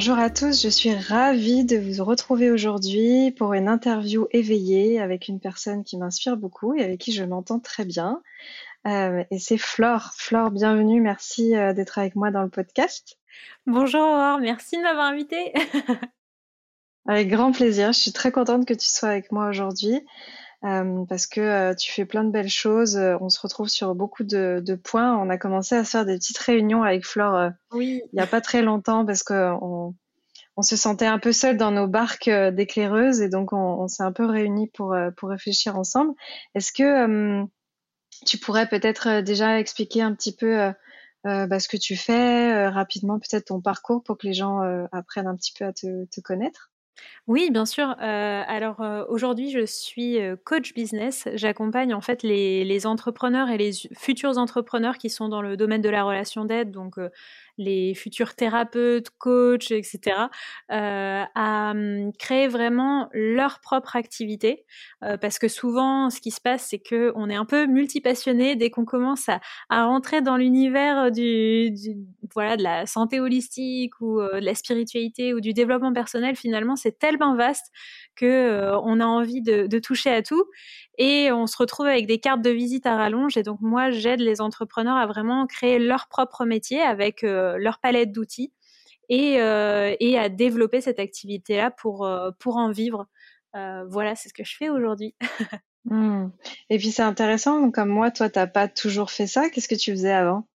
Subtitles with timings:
[0.00, 5.28] Bonjour à tous, je suis ravie de vous retrouver aujourd'hui pour une interview éveillée avec
[5.28, 8.22] une personne qui m'inspire beaucoup et avec qui je m'entends très bien.
[8.86, 10.12] Euh, et c'est Flore.
[10.16, 13.18] Flore, bienvenue, merci euh, d'être avec moi dans le podcast.
[13.66, 15.52] Bonjour, merci de m'avoir invitée.
[17.06, 20.00] avec grand plaisir, je suis très contente que tu sois avec moi aujourd'hui.
[20.62, 22.96] Euh, parce que tu fais plein de belles choses.
[22.96, 25.16] on se retrouve sur beaucoup de, de, points.
[25.16, 28.02] On a commencé à faire des petites réunions avec Flore oui.
[28.12, 29.94] il n'y a pas très longtemps parce qu'on
[30.56, 34.02] on se sentait un peu seul dans nos barques d'éclaireuses et donc on, on s'est
[34.02, 36.12] un peu réunis pour, pour réfléchir ensemble.
[36.54, 37.42] Est-ce que
[38.26, 40.72] tu pourrais peut-être déjà expliquer un petit peu
[41.24, 44.60] bah, ce que tu fais, rapidement peut-être ton parcours pour que les gens
[44.92, 46.69] apprennent un petit peu à te, te connaître?
[47.26, 47.94] Oui, bien sûr.
[47.98, 51.28] Alors aujourd'hui, je suis coach business.
[51.34, 55.80] J'accompagne en fait les, les, entrepreneurs et les futurs entrepreneurs qui sont dans le domaine
[55.80, 56.98] de la relation d'aide, donc
[57.60, 60.16] les futurs thérapeutes, coachs, etc.,
[60.72, 64.64] euh, à hum, créer vraiment leur propre activité.
[65.04, 68.56] Euh, parce que souvent, ce qui se passe, c'est que on est un peu multipassionné
[68.56, 69.40] dès qu'on commence à,
[69.84, 71.96] rentrer dans l'univers du, du,
[72.34, 76.36] voilà, de la santé holistique ou euh, de la spiritualité ou du développement personnel.
[76.36, 77.70] Finalement, c'est tellement vaste
[78.26, 80.44] euh, on a envie de, toucher à tout
[80.98, 83.36] et on se retrouve avec des cartes de visite à rallonge.
[83.36, 87.78] Et donc moi, j'aide les entrepreneurs à vraiment créer leur propre métier avec euh, leur
[87.78, 88.52] palette d'outils
[89.08, 93.06] et, euh, et, à développer cette activité-là pour, pour en vivre.
[93.54, 95.14] Voilà, c'est ce que je fais aujourd'hui.
[95.86, 96.28] mmh.
[96.68, 99.50] Et puis c'est intéressant, comme moi, toi, t'as pas toujours fait ça.
[99.50, 100.46] Qu'est-ce que tu faisais avant?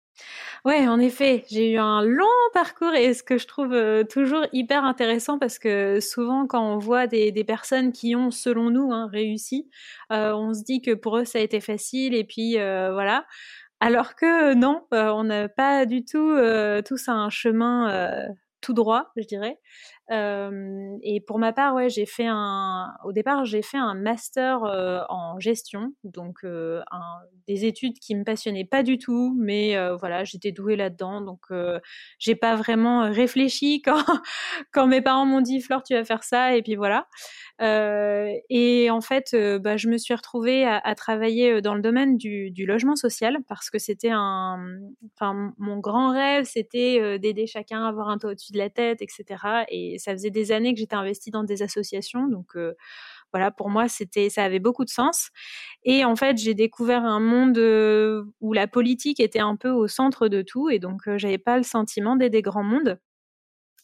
[0.64, 4.46] Ouais, en effet, j'ai eu un long parcours et ce que je trouve euh, toujours
[4.52, 9.08] hyper intéressant parce que souvent quand on voit des, personnes qui ont, selon nous, hein,
[9.12, 9.68] réussi,
[10.12, 13.26] euh, on se dit que pour eux ça a été facile et puis euh, voilà.
[13.80, 16.34] Alors que non, on n'a pas du tout
[16.86, 18.26] tous un chemin
[18.62, 19.58] tout droit, je dirais.
[20.10, 22.92] Et pour ma part, ouais, j'ai fait un.
[23.04, 24.62] Au départ, j'ai fait un master
[25.08, 26.44] en gestion, donc
[27.46, 31.46] des études qui me passionnaient pas du tout, mais voilà, j'étais douée là-dedans, donc
[32.18, 33.94] j'ai pas vraiment réfléchi quand
[34.72, 37.06] quand mes parents m'ont dit Flore, tu vas faire ça, et puis voilà.
[37.60, 42.50] et en fait, bah, je me suis retrouvée à, à travailler dans le domaine du,
[42.50, 44.58] du logement social parce que c'était un.
[45.14, 49.00] Enfin, mon grand rêve, c'était d'aider chacun à avoir un toit au-dessus de la tête,
[49.00, 49.64] etc.
[49.68, 52.74] Et ça faisait des années que j'étais investie dans des associations, donc euh,
[53.32, 55.30] voilà, pour moi, c'était, ça avait beaucoup de sens.
[55.84, 59.88] Et en fait, j'ai découvert un monde euh, où la politique était un peu au
[59.88, 62.98] centre de tout, et donc euh, j'avais pas le sentiment d'aider grand monde.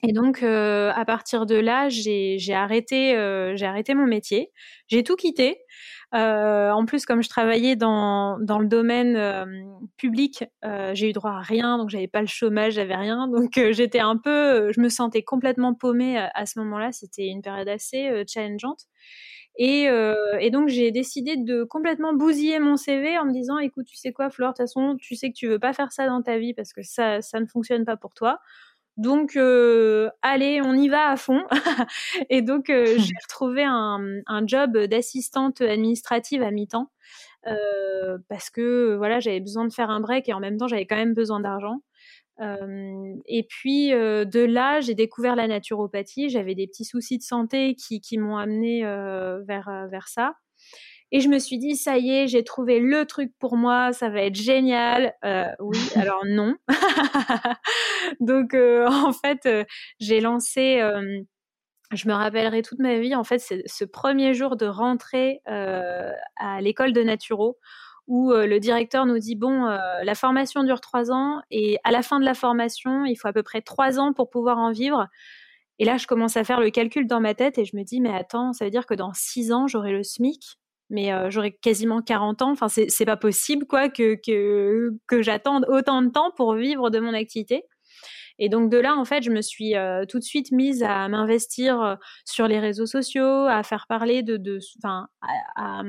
[0.03, 4.50] Et donc, euh, à partir de là, j'ai arrêté, euh, j'ai arrêté mon métier.
[4.88, 5.59] J'ai tout quitté.
[6.15, 10.44] Euh, en plus, comme je travaillais dans, le domaine public,
[10.93, 14.16] j'ai eu droit à rien, donc j'avais pas le chômage, j'avais rien, donc j'étais un
[14.16, 16.93] peu, je me sentais complètement paumée à, ce moment-là.
[16.93, 18.87] C'était une période assez challengeante.
[19.56, 19.88] Et,
[20.50, 24.31] donc j'ai décidé de complètement bousiller mon CV en me disant, écoute, tu sais quoi,
[24.31, 26.55] Flore, de toute façon, tu sais que tu veux pas faire ça dans ta vie
[26.55, 28.41] parce que ça ne fonctionne pas pour toi.
[29.00, 31.43] Donc, euh, allez, on y va à fond.
[32.28, 36.91] et donc, euh, j'ai retrouvé un, un job d'assistante administrative à mi-temps
[37.47, 40.85] euh, parce que voilà, j'avais besoin de faire un break et en même temps, j'avais
[40.85, 41.81] quand même besoin d'argent.
[43.26, 46.31] Et puis de là, j'ai découvert la naturopathie.
[46.31, 48.82] J'avais des petits soucis de santé qui, qui m'ont amené
[49.46, 50.37] vers, vers ça.
[51.12, 54.08] Et je me suis dit, ça y est, j'ai trouvé le truc pour moi, ça
[54.08, 55.14] va être génial.
[55.24, 56.54] Euh, oui, alors non.
[58.20, 59.64] Donc, euh, en fait, euh,
[59.98, 61.20] j'ai lancé, euh,
[61.92, 66.12] je me rappellerai toute ma vie, en fait, c'est ce premier jour de rentrée euh,
[66.36, 67.58] à l'école de Naturo
[68.06, 72.18] où le directeur nous dit, bon, la formation dure trois ans et à la fin
[72.18, 75.06] de la formation, il faut à peu près trois ans pour pouvoir en vivre.
[75.78, 78.00] Et là, je commence à faire le calcul dans ma tête et je me dis,
[78.00, 80.59] mais attends, ça veut dire que dans six ans, j'aurai le SMIC
[80.90, 82.50] mais j'aurais quasiment 40 ans.
[82.50, 87.14] Enfin, c'est pas possible, quoi, que, que, j'attende autant de temps pour vivre de mon
[87.14, 87.64] activité.
[88.38, 89.75] Et donc de là, en fait, je me suis
[90.08, 94.58] tout de suite mise à m'investir sur les réseaux sociaux, à faire parler de, de
[94.84, 95.82] à,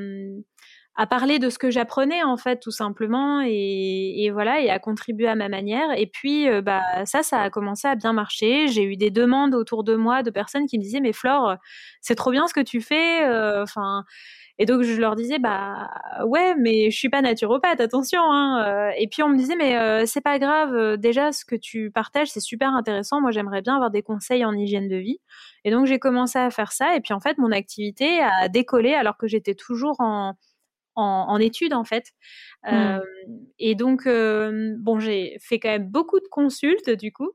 [0.95, 5.27] à parler de ce que j'apprenais en fait tout simplement et, voilà et à contribuer
[5.27, 8.83] à ma manière et puis euh, bah ça ça a commencé à bien marcher j'ai
[8.83, 11.56] eu des demandes autour de moi de personnes qui me disaient mais Flore
[12.01, 14.04] c'est trop bien ce que tu fais euh, enfin
[14.62, 15.90] et donc je leur disais bah
[16.25, 18.63] ouais mais je suis pas naturopathe attention hein.
[18.66, 18.92] Euh.
[18.98, 22.40] et puis on me disait mais c'est pas grave déjà ce que tu partages c'est
[22.40, 25.19] super intéressant moi j'aimerais bien avoir des conseils en hygiène de vie
[25.63, 28.94] et donc j'ai commencé à faire ça et puis en fait mon activité a décollé
[28.94, 30.36] alors que j'étais toujours en
[30.96, 32.06] en, études en fait.
[32.64, 32.74] Mmh.
[32.74, 33.00] Euh,
[33.60, 37.31] et donc, euh, bon, j'ai fait quand même beaucoup de consultes du coup.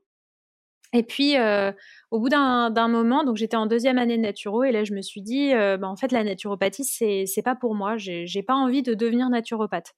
[0.93, 1.71] Et puis, euh,
[2.11, 5.01] au bout d'un moment, donc j'étais en deuxième année de naturo, et là je me
[5.01, 7.97] suis dit, bah, en fait, la naturopathie, c'est pas pour moi.
[7.97, 9.93] J'ai pas envie de devenir naturopathe.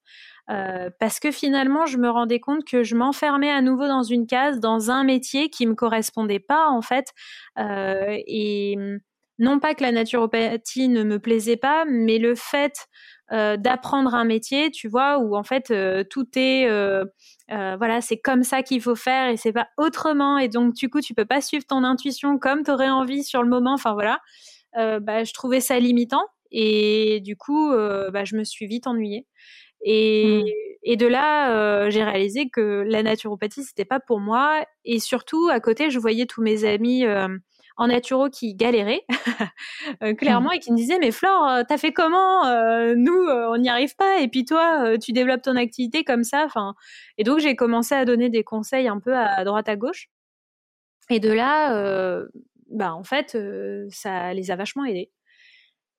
[0.48, 4.60] parce que finalement, je me rendais compte que je m'enfermais à nouveau dans une case,
[4.60, 7.14] dans un métier qui me correspondait pas, en fait.
[7.58, 8.78] et
[9.40, 12.88] non pas que la naturopathie ne me plaisait pas, mais le fait
[13.32, 17.06] euh, d'apprendre un métier, tu vois, où en fait euh, tout est, euh,
[17.48, 20.40] voilà, c'est comme ça qu'il faut faire et c'est pas autrement.
[20.40, 23.44] Et donc du coup, tu peux pas suivre ton intuition comme tu aurais envie sur
[23.44, 23.74] le moment.
[23.74, 24.20] Enfin voilà,
[24.74, 29.28] bah, je trouvais ça limitant et du coup, bah, je me suis vite ennuyée.
[29.86, 30.48] Et, mmh.
[30.84, 34.66] et de là, j'ai réalisé que la naturopathie, c'était pas pour moi.
[34.86, 37.06] Et surtout, à côté, je voyais tous mes amis
[37.80, 39.06] en naturo qui galéraient
[40.04, 43.58] euh, clairement et qui me disaient mais Flore, euh, t'as fait comment euh, Nous, on
[43.58, 44.20] n'y arrive pas.
[44.20, 46.44] Et puis toi, tu développes ton activité comme ça.
[46.46, 46.76] Enfin,
[47.18, 50.10] et donc j'ai commencé à donner des conseils un peu à, droite à gauche.
[51.10, 52.22] Et de là,
[52.70, 53.38] bah en fait,
[53.90, 55.10] ça les a vachement aidés.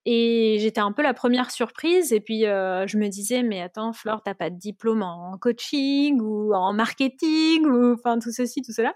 [0.05, 2.13] Et j'étais un peu la première surprise.
[2.13, 6.53] Et puis, je me disais, mais attends, Flore, t'as pas de diplôme en coaching ou
[6.53, 8.93] en marketing ou enfin tout ceci, tout cela.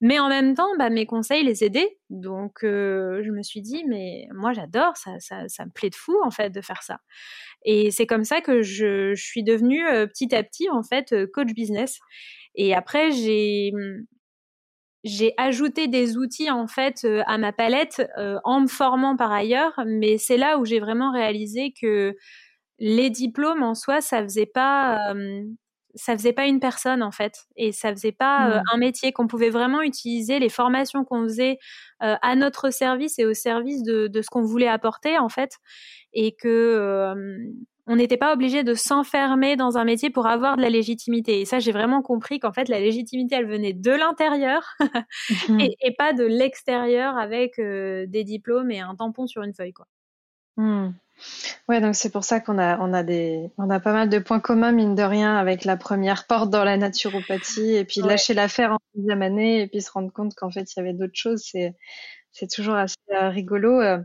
[0.00, 1.98] Mais en même temps, bah, mes conseils les aidaient.
[2.10, 6.30] Donc, je me suis dit, mais moi, j'adore, ça, ça, me plaît de fou, en
[6.30, 7.00] fait, de faire ça.
[7.64, 11.98] Et c'est comme ça que je, suis devenue petit à petit, en fait, coach business.
[12.54, 13.72] Et après, j'ai
[15.04, 18.02] j'ai ajouté des outils en fait à ma palette
[18.44, 22.16] en me formant par ailleurs, mais c'est là où j'ai vraiment réalisé que
[22.78, 25.14] les diplômes en soi, ça faisait pas
[25.96, 28.62] ça faisait pas une personne en fait et ça faisait pas mmh.
[28.72, 31.58] un métier qu'on pouvait vraiment utiliser les formations qu'on faisait
[32.00, 35.52] à notre service et au service de, de ce qu'on voulait apporter en fait
[36.12, 37.24] et que
[37.86, 41.40] on n'était pas obligé de s'enfermer dans un métier pour avoir de la légitimité.
[41.40, 44.76] Et ça, j'ai vraiment compris qu'en fait, la légitimité, elle venait de l'intérieur
[45.48, 49.72] mmh et, pas de l'extérieur avec euh, des diplômes et un tampon sur une feuille,
[49.72, 49.86] quoi.
[50.56, 50.90] Mmh.
[51.68, 54.18] Ouais, donc c'est pour ça qu'on a, on a des, on a pas mal de
[54.18, 58.34] points communs, mine de rien, avec la première porte dans la naturopathie et puis lâcher
[58.34, 61.14] l'affaire en deuxième année et puis se rendre compte qu'en fait, il y avait d'autres
[61.14, 61.42] choses.
[61.50, 61.74] C'est,
[62.32, 63.80] c'est toujours assez euh, rigolo.
[63.80, 63.98] Euh.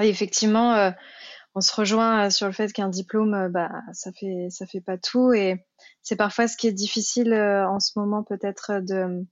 [0.00, 0.92] et effectivement,
[1.58, 4.80] on se rejoint euh, sur le fait qu'un diplôme, euh, bah, ça fait, ça fait
[4.80, 5.32] pas tout.
[5.32, 5.66] Et
[6.02, 9.26] c'est parfois ce qui est difficile euh, en ce moment peut-être de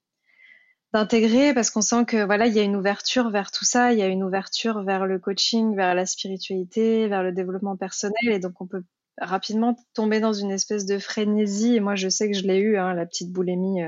[0.93, 3.99] d'intégrer parce qu'on sent que voilà, il y a une ouverture vers tout ça, il
[3.99, 8.39] y a une ouverture vers le coaching, vers la spiritualité, vers le développement personnel, et
[8.39, 8.83] donc on peut
[9.19, 11.77] rapidement tomber dans une espèce de frénésie.
[11.77, 13.83] Et moi, je sais que je l'ai eu, hein, la petite boulimie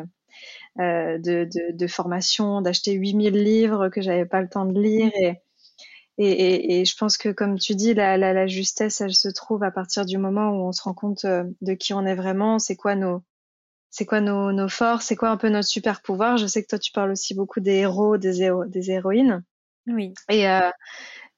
[0.76, 5.40] de, de, de, formation, d'acheter 8000 livres que j'avais pas le temps de lire et
[6.18, 9.62] et, et, je pense que, comme tu dis, la, la, la, justesse, elle se trouve
[9.62, 12.58] à partir du moment où on se rend compte euh, de qui on est vraiment,
[12.58, 13.22] c'est quoi nos,
[13.90, 16.36] c'est quoi nos, nos forces, c'est quoi un peu notre super pouvoir?
[16.36, 19.42] Je sais que toi, tu parles aussi beaucoup des héros, des, héros, des héroïnes.
[19.86, 20.12] Oui.
[20.28, 20.70] Et, euh,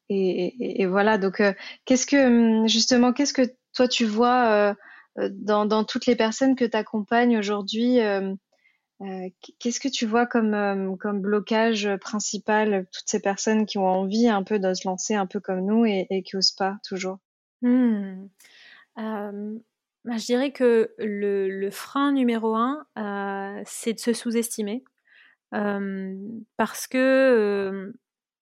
[0.09, 1.19] et, et, voilà.
[1.19, 1.53] Donc, euh,
[1.85, 4.75] qu'est-ce que, hum, justement, qu'est-ce que toi, tu vois
[5.19, 8.01] euh, dans, dans toutes les personnes que tu accompagnes aujourd'hui
[9.03, 13.87] euh, qu'est-ce que tu vois comme, euh, comme blocage principal, toutes ces personnes qui ont
[13.87, 17.19] envie un peu de se lancer un peu comme nous et, qui n'osent pas toujours?
[17.63, 18.29] Mmh.
[20.05, 24.85] Bah, Je dirais que le, frein numéro un, euh, c'est de se sous-estimer.
[25.51, 27.93] parce que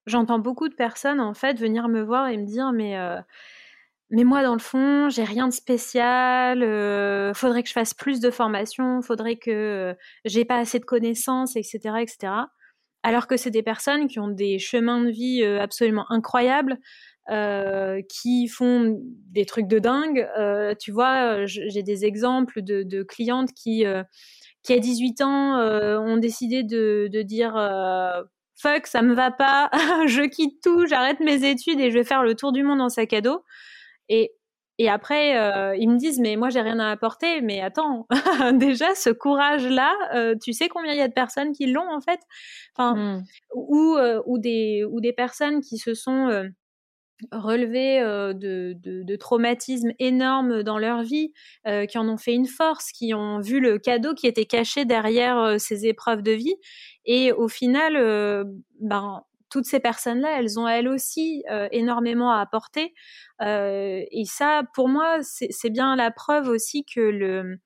[0.06, 2.96] j'entends beaucoup de personnes en fait venir me voir et me dire mais
[4.10, 6.60] mais moi, dans le fond, j'ai rien de spécial.
[7.34, 9.02] Faudrait que je fasse plus de formation.
[9.02, 12.32] Faudrait que j'ai pas assez de connaissances, etc., etc.
[13.02, 16.78] Alors que c'est des personnes qui ont des chemins de vie absolument incroyables,
[17.30, 18.98] euh, qui font
[19.30, 20.28] des trucs de dingue.
[20.38, 23.84] Euh, tu vois, j'ai des exemples de, de clientes qui,
[24.62, 25.58] qui à 18 ans,
[26.00, 27.54] ont décidé de, de dire
[28.60, 29.70] fuck, ça me va pas,
[30.06, 32.88] je quitte tout, j'arrête mes études et je vais faire le tour du monde en
[32.88, 33.44] sac à dos.
[34.08, 34.32] Et
[34.80, 37.40] et après, euh, ils me disent, mais moi, j'ai rien à apporter.
[37.40, 38.06] Mais attends,
[38.54, 42.00] déjà, ce courage-là, euh, tu sais combien il y a de personnes qui l'ont, en
[42.00, 42.20] fait?
[42.76, 43.24] Enfin, mmh.
[43.54, 46.48] ou, euh, ou, des, ou des personnes qui se sont
[47.32, 51.32] relevées de, de, de, traumatismes énormes dans leur vie,
[51.88, 55.60] qui en ont fait une force, qui ont vu le cadeau qui était caché derrière
[55.60, 56.54] ces épreuves de vie.
[57.04, 58.46] Et au final,
[58.80, 62.94] ben, toutes ces personnes-là, elles ont elles aussi euh, énormément à apporter.
[63.40, 67.58] Euh, et ça, pour moi, c'est bien la preuve aussi que le,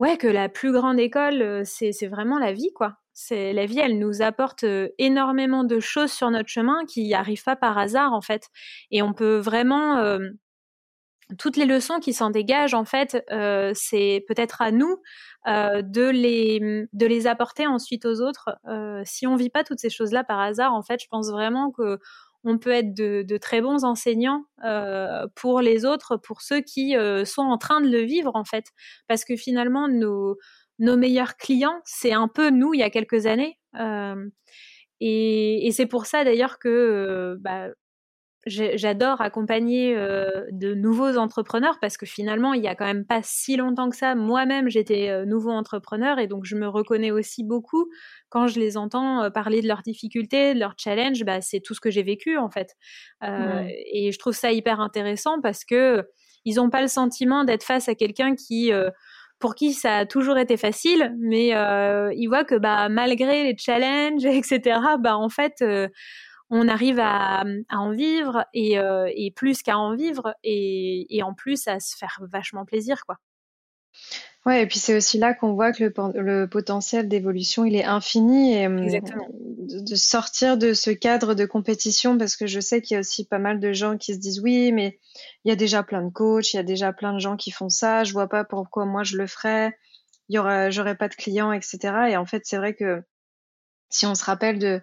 [0.00, 2.96] ouais, que la plus grande école, euh, c'est vraiment la vie, quoi.
[3.20, 4.64] C'est la vie, elle nous apporte
[4.98, 8.48] énormément de choses sur notre chemin qui n'arrivent pas par hasard, en fait.
[8.92, 10.18] Et on peut vraiment
[11.36, 14.96] toutes les leçons qui s'en dégagent, en fait, euh, c'est peut-être à nous
[15.46, 18.56] euh, de, les, de les apporter ensuite aux autres.
[18.66, 21.70] Euh, si on vit pas toutes ces choses-là par hasard, en fait, je pense vraiment
[21.70, 21.98] que
[22.44, 26.96] on peut être de, de très bons enseignants euh, pour les autres, pour ceux qui
[26.96, 28.66] euh, sont en train de le vivre, en fait.
[29.08, 30.38] Parce que finalement, nos,
[30.78, 33.58] nos meilleurs clients, c'est un peu nous il y a quelques années.
[33.78, 34.28] Euh,
[35.00, 37.68] et, et c'est pour ça d'ailleurs que bah,
[38.48, 43.20] j'adore accompagner euh, de nouveaux entrepreneurs parce que finalement, il y a quand même pas
[43.22, 44.14] si longtemps que ça.
[44.14, 47.88] Moi-même, j'étais euh, nouveau entrepreneur et donc je me reconnais aussi beaucoup
[48.28, 51.24] quand je les entends euh, parler de leurs difficultés, de leurs challenges.
[51.24, 52.76] Bah, c'est tout ce que j'ai vécu en fait.
[53.22, 56.04] Et je trouve ça hyper intéressant parce que
[56.44, 58.72] ils n'ont pas le sentiment d'être face à quelqu'un qui
[59.38, 63.56] pour qui ça a toujours été facile, mais euh, ils voient que bah malgré les
[63.56, 64.80] challenges, etc.
[64.98, 65.62] Bah en fait,
[66.50, 71.80] on arrive à, en vivre euh, et, plus qu'à en vivre et, en plus à
[71.80, 73.16] se faire vachement plaisir quoi.
[74.46, 78.54] Ouais, et puis c'est aussi là qu'on voit que le, potentiel d'évolution il est infini
[78.54, 82.96] et hum, De, sortir de ce cadre de compétition parce que je sais qu'il y
[82.96, 84.98] a aussi pas mal de gens qui se disent oui mais
[85.44, 87.50] il y a déjà plein de coachs, il y a déjà plein de gens qui
[87.50, 89.76] font ça, je vois pas pourquoi moi je le ferais,
[90.30, 91.78] il y aura j'aurais pas de clients etc.
[92.08, 93.02] Et en fait c'est vrai que
[93.90, 94.80] si on se rappelle de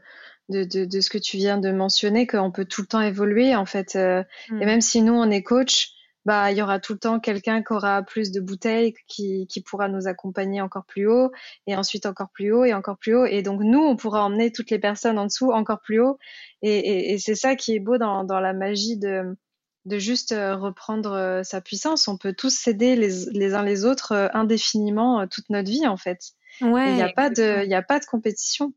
[0.49, 3.55] de, de, de, ce que tu viens de mentionner, qu'on peut tout le temps évoluer
[3.55, 3.95] en fait.
[3.95, 4.65] Euh, et mm.
[4.65, 5.94] même si nous on est coach,
[6.25, 9.61] bah il y aura tout le temps quelqu'un qui aura plus de bouteilles, qui, qui
[9.61, 11.31] pourra nous accompagner encore plus haut,
[11.67, 13.25] et ensuite encore plus haut et encore plus haut.
[13.25, 16.17] Et donc nous on pourra emmener toutes les personnes en dessous encore plus haut.
[16.61, 19.37] Et, et, et c'est ça qui est beau dans, dans la magie de
[19.85, 22.07] de juste euh, reprendre euh, sa puissance.
[22.07, 26.33] On peut tous s'aider les, les uns les autres indéfiniment toute notre vie en fait.
[26.61, 28.73] Ouais, il n'y a pas de a pas de compétition.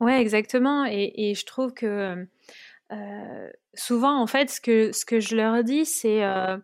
[0.00, 0.84] Ouais, exactement.
[0.84, 2.26] Et, et je trouve que
[2.92, 6.58] euh, souvent, en fait, ce que, ce que je leur dis, c'est euh,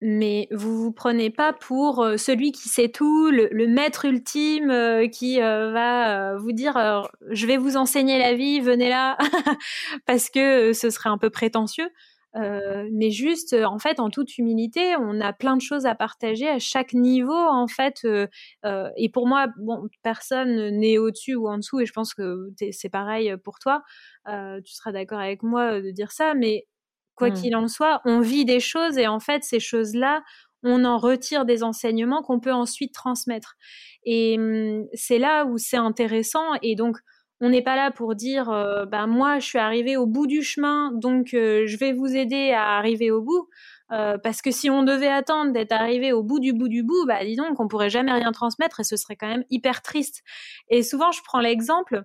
[0.00, 5.08] mais vous vous prenez pas pour euh, celui qui sait tout, le, maître ultime euh,
[5.08, 9.18] qui euh, va vous dire je vais vous enseigner la vie, venez là,
[10.06, 11.90] parce que ce serait un peu prétentieux.
[12.92, 16.60] Mais juste, en fait, en toute humilité, on a plein de choses à partager à
[16.60, 18.06] chaque niveau, en fait.
[18.96, 22.90] Et pour moi, bon, personne n'est au-dessus ou en dessous, et je pense que c'est
[22.90, 23.82] pareil pour toi.
[24.26, 26.68] tu seras d'accord avec moi de dire ça, mais
[27.18, 27.34] quoi mmh.
[27.34, 30.22] qu'il en soit, on vit des choses et en fait, ces choses-là,
[30.62, 33.56] on en retire des enseignements qu'on peut ensuite transmettre.
[34.04, 36.54] Et mmh, c'est là où c'est intéressant.
[36.62, 36.96] Et donc,
[37.40, 40.42] on n'est pas là pour dire, euh, bah, moi, je suis arrivé au bout du
[40.42, 43.48] chemin, donc euh, je vais vous aider à arriver au bout.
[43.90, 47.06] Euh, parce que si on devait attendre d'être arrivé au bout du bout du bout,
[47.06, 50.22] bah dis donc, on pourrait jamais rien transmettre et ce serait quand même hyper triste.
[50.68, 52.02] Et souvent, je prends l'exemple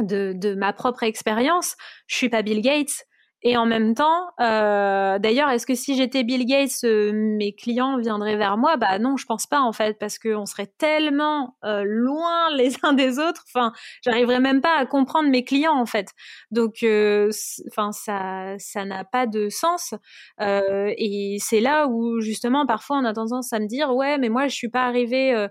[0.00, 1.76] de, de ma propre expérience.
[2.08, 3.04] Je suis pas Bill Gates,
[3.42, 7.98] et en même temps, euh, d'ailleurs, est-ce que si j'étais Bill Gates, euh, mes clients
[7.98, 8.76] viendraient vers moi?
[8.76, 12.94] Bah non, je pense pas en fait, parce qu'on serait tellement euh, loin les uns
[12.94, 13.44] des autres.
[13.48, 16.08] Enfin, j'arriverais même pas à comprendre mes clients en fait.
[16.50, 17.30] Donc, euh,
[17.68, 19.94] enfin, ça, ça n'a pas de sens.
[20.40, 24.30] Euh, et c'est là où justement, parfois, on a tendance à me dire, ouais, mais
[24.30, 25.46] moi, je suis pas arrivée.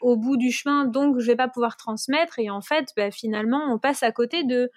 [0.00, 2.38] au bout du chemin, donc je vais pas pouvoir transmettre.
[2.38, 4.70] Et en fait, bah, finalement, on passe à côté de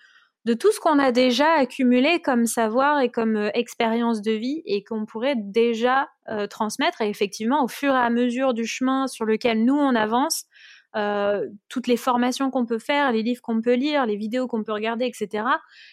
[0.48, 4.62] de tout ce qu'on a déjà accumulé comme savoir et comme euh, expérience de vie
[4.66, 7.01] et qu'on pourrait déjà euh, transmettre.
[7.01, 10.46] Et effectivement, au fur et à mesure du chemin sur lequel nous on avance,
[10.96, 14.63] euh, toutes les formations qu'on peut faire, les livres qu'on peut lire, les vidéos qu'on
[14.63, 15.44] peut regarder, etc.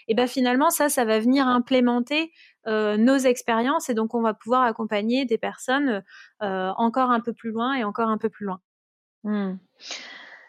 [0.07, 2.33] Et ben finalement, ça, ça va venir implémenter
[2.67, 6.03] nos expériences et donc on va pouvoir accompagner des personnes
[6.41, 8.61] encore un peu plus loin et encore un peu plus loin.
[9.25, 9.59] Mmh.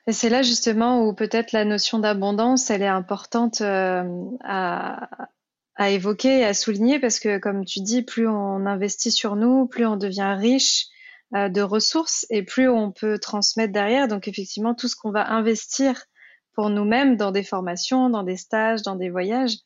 [0.07, 4.03] C'est là justement où peut-être la notion d'abondance, elle est importante euh,
[4.43, 5.27] à,
[5.75, 9.65] à évoquer et à souligner parce que, comme tu dis, plus on investit sur nous,
[9.67, 10.85] plus on devient riche
[11.33, 14.07] euh, de ressources et plus on peut transmettre derrière.
[14.07, 16.05] Donc effectivement, tout ce qu'on va investir
[16.53, 19.57] pour nous-mêmes dans des formations, dans des stages, dans des voyages,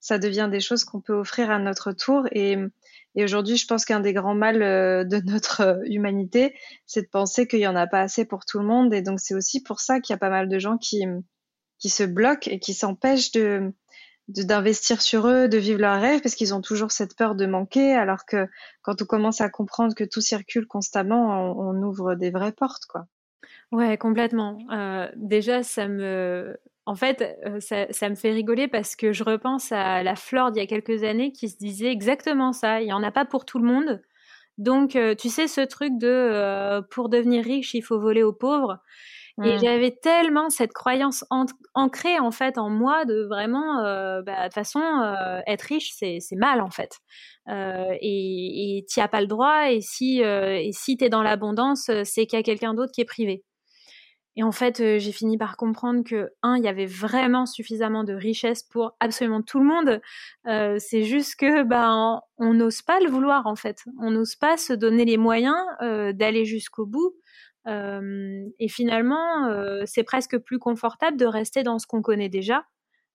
[0.00, 2.26] ça devient des choses qu'on peut offrir à notre tour.
[2.30, 2.56] Et
[3.18, 6.54] Et aujourd'hui, je pense qu'un des grands mal de notre humanité,
[6.86, 8.94] c'est de penser qu'il y en a pas assez pour tout le monde.
[8.94, 11.02] Et donc, c'est aussi pour ça qu'il y a pas mal de gens qui,
[11.80, 13.72] qui se bloquent et qui s'empêchent de,
[14.28, 17.92] d'investir sur eux, de vivre leurs rêves, parce qu'ils ont toujours cette peur de manquer,
[17.92, 18.46] alors que
[18.82, 23.08] quand on commence à comprendre que tout circule constamment, on, ouvre des vraies portes, quoi.
[23.72, 24.58] Ouais, complètement.
[24.70, 26.56] Euh, déjà, ça me,
[26.88, 30.52] en fait, euh, ça, ça, me fait rigoler parce que je repense à la Flore
[30.52, 32.80] d'il y a quelques années qui se disait exactement ça.
[32.80, 34.02] Il n'y en a pas pour tout le monde.
[34.56, 38.80] Donc, euh, tu sais, ce truc de pour devenir riche, il faut voler aux pauvres.
[39.44, 39.58] Et mmh.
[39.60, 41.24] j'avais tellement cette croyance
[41.74, 45.92] ancrée en fait en moi de vraiment, euh, bah, de toute façon, euh, être riche
[45.96, 46.98] c'est mal en fait.
[47.48, 49.70] Euh, et tu as pas le droit.
[49.70, 53.04] Et si et si t'es dans l'abondance, c'est qu'il y a quelqu'un d'autre qui est
[53.04, 53.44] privé.
[54.38, 58.12] Et en fait, j'ai fini par comprendre que un, il y avait vraiment suffisamment de
[58.14, 60.00] richesse pour absolument tout le monde.
[60.78, 63.82] c'est juste que ben on n'ose pas le vouloir en fait.
[64.00, 67.16] On n'ose pas se donner les moyens d'aller jusqu'au bout
[67.66, 69.50] et finalement,
[69.86, 72.64] c'est presque plus confortable de rester dans ce qu'on connaît déjà,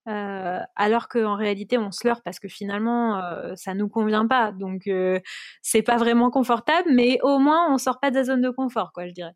[0.04, 3.18] alors qu'en réalité, on se leurre parce que finalement,
[3.56, 4.52] ça nous convient pas.
[4.52, 4.90] Donc,
[5.62, 8.92] c'est pas vraiment confortable, mais au moins, on sort pas de la zone de confort,
[8.92, 9.34] quoi, je dirais.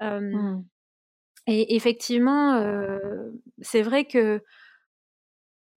[0.00, 0.62] Mmh.
[1.50, 2.62] Et effectivement,
[3.62, 4.42] c'est vrai que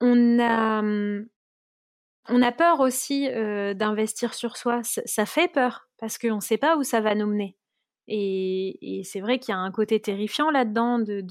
[0.01, 1.29] on a, mmh,
[2.29, 4.81] on a peur aussi d'investir sur soi.
[4.83, 7.57] ça fait peur parce qu'on ne sait pas où ça va nous mener.
[8.07, 11.21] Et, c'est vrai qu'il y a un côté terrifiant là-dedans de,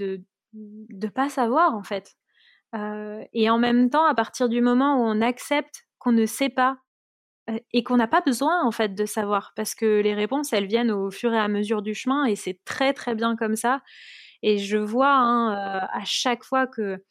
[0.53, 2.17] de pas savoir en fait.
[2.75, 6.49] Euh, et en même temps, à partir du moment où on accepte qu'on ne sait
[6.49, 6.79] pas
[7.51, 10.67] euh, et qu'on n'a pas besoin en fait de savoir, parce que les réponses elles
[10.67, 13.83] viennent au fur et à mesure du chemin et c'est très très bien comme ça.
[14.43, 17.03] Et je vois hein, euh, à chaque fois que,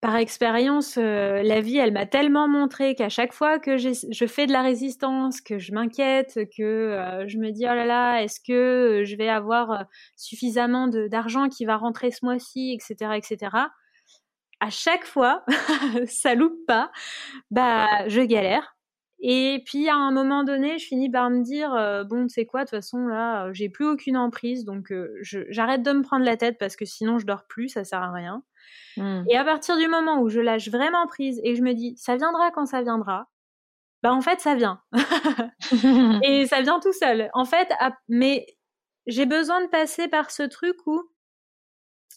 [0.00, 4.46] par expérience, euh, la vie, elle m'a tellement montré qu'à chaque fois que je fais
[4.46, 8.40] de la résistance, que je m'inquiète, que euh, je me dis oh là là, est-ce
[8.40, 9.84] que je vais avoir
[10.16, 13.68] suffisamment d'argent qui va rentrer ce mois-ci, etc., etc.
[14.60, 15.44] À chaque fois,
[16.06, 16.90] ça loupe pas,
[17.50, 18.77] bah je galère.
[19.20, 21.70] Et puis à un moment donné, je finis par me dire
[22.08, 26.02] bon, c'est quoi, de toute façon là, j'ai plus aucune emprise, donc j'arrête de me
[26.02, 28.44] prendre la tête parce que sinon je dors plus, ça sert à rien.
[28.96, 29.24] Mmh.
[29.28, 32.16] Et à partir du moment où je lâche vraiment prise et je me dis ça
[32.16, 33.28] viendra quand ça viendra,
[34.02, 34.80] bah en fait ça vient.
[36.22, 37.30] et ça vient tout seul.
[37.34, 37.72] En fait,
[38.08, 38.46] mais
[39.06, 41.02] j'ai besoin de passer par ce truc où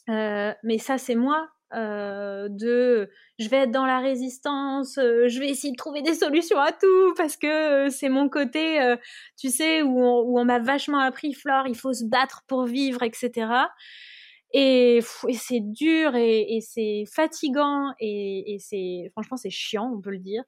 [0.10, 5.40] euh, mais ça c'est moi euh, de je vais être dans la résistance, euh, je
[5.40, 8.96] vais essayer de trouver des solutions à tout parce que c'est mon côté,
[9.40, 13.48] tu sais, où on, m'a vachement appris, Flore, il faut se battre pour vivre, etc.
[14.54, 15.00] Et,
[15.34, 20.44] c'est dur et, c'est fatigant et, c'est franchement c'est chiant, on peut le dire.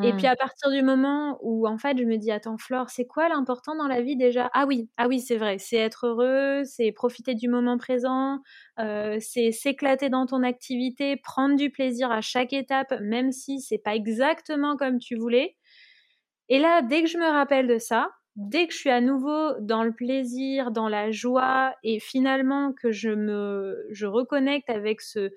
[0.00, 0.28] Et puis mmh.
[0.28, 3.74] à partir du moment où en fait je me dis attends Flore, c'est quoi l'important
[3.76, 4.48] dans la vie déjà?
[4.54, 8.40] Ah oui, ah oui c'est vrai, c'est être heureux, c'est profiter du moment présent,
[8.78, 13.78] euh, c'est s'éclater dans ton activité, prendre du plaisir à chaque étape, même si c'est
[13.78, 15.56] pas exactement comme tu voulais.
[16.48, 19.52] Et là, dès que je me rappelle de ça, dès que je suis à nouveau
[19.60, 25.30] dans le plaisir, dans la joie, et finalement que je me je reconnecte avec ce,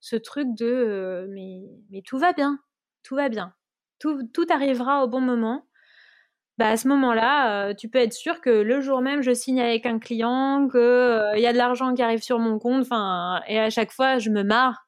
[0.00, 2.58] ce truc de euh, mais, mais tout va bien,
[3.02, 3.54] tout va bien,
[3.98, 5.66] tout, tout arrivera au bon moment.
[6.58, 9.60] Bah à ce moment-là, euh, tu peux être sûr que le jour même, je signe
[9.60, 13.42] avec un client, qu'il euh, y a de l'argent qui arrive sur mon compte, enfin,
[13.46, 14.86] et à chaque fois, je me marre.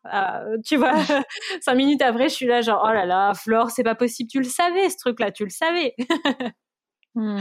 [0.64, 0.94] tu vois,
[1.60, 4.38] cinq minutes après, je suis là genre, oh là là, Flore, c'est pas possible, tu
[4.38, 5.94] le savais ce truc-là, tu le savais.
[7.14, 7.40] Hmm.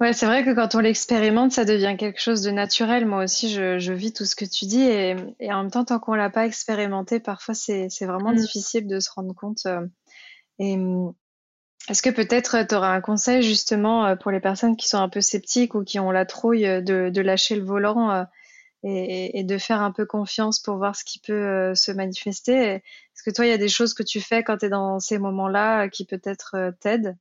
[0.00, 3.04] Ouais, c'est vrai que quand on l'expérimente, ça devient quelque chose de naturel.
[3.04, 5.16] Moi aussi, je, vis tout ce que tu dis et,
[5.52, 8.36] en même temps, tant qu'on l'a pas expérimenté, parfois c'est vraiment hmm.
[8.36, 9.66] difficile de se rendre compte.
[10.60, 11.12] Euh, et hmm,
[11.88, 15.08] est-ce que peut-être tu auras un conseil justement euh, pour les personnes qui sont un
[15.08, 18.24] peu sceptiques ou qui ont la trouille de, lâcher le volant euh,
[18.82, 22.54] et, de faire un peu confiance pour voir ce qui peut se manifester?
[22.54, 25.00] Est-ce que toi, il y a des choses que tu fais quand tu es dans
[25.00, 27.16] ces moments-là qui peut-être t'aident?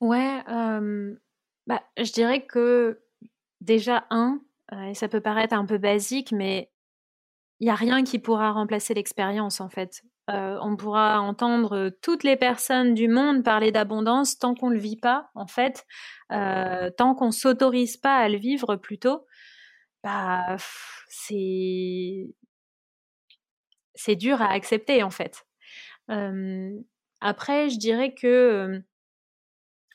[0.00, 0.42] Ouais,
[1.66, 3.02] bah, je dirais que
[3.60, 4.40] déjà, un,
[4.88, 6.71] et ça peut paraître un peu basique, mais
[7.62, 10.02] il n'y a rien qui pourra remplacer l'expérience en fait.
[10.26, 14.96] on pourra entendre toutes les personnes du monde parler d'abondance tant qu'on ne le vit
[14.96, 15.86] pas, en fait,
[16.28, 19.26] tant qu'on s'autorise pas à le vivre plutôt,
[20.02, 20.56] bah
[21.08, 22.34] c'est
[23.94, 25.46] c'est dur à accepter en fait.
[27.20, 28.82] après, je dirais que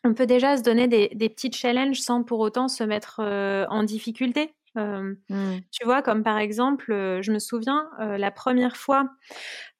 [0.06, 3.84] on peut déjà se donner des, petits challenges sans pour autant se mettre euh, en
[3.84, 4.54] difficulté.
[4.78, 5.58] Euh, mmh.
[5.72, 9.10] Tu vois, comme par exemple, euh, je me souviens la première fois,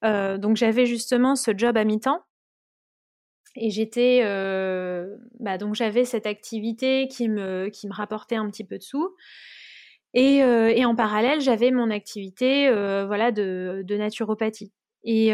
[0.02, 2.22] donc j'avais justement ce job à mi-temps
[3.56, 4.20] Et j'étais,
[5.40, 9.14] bah donc j'avais cette activité qui me, qui me rapportait un petit peu de sous.
[10.14, 12.70] Et, et en parallèle, j'avais mon activité
[13.06, 14.72] voilà, de, de naturopathie.
[15.04, 15.32] Et,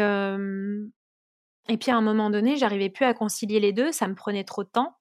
[1.69, 4.43] et puis à un moment donné, j'arrivais plus à concilier les deux, ça me prenait
[4.43, 4.95] trop de temps.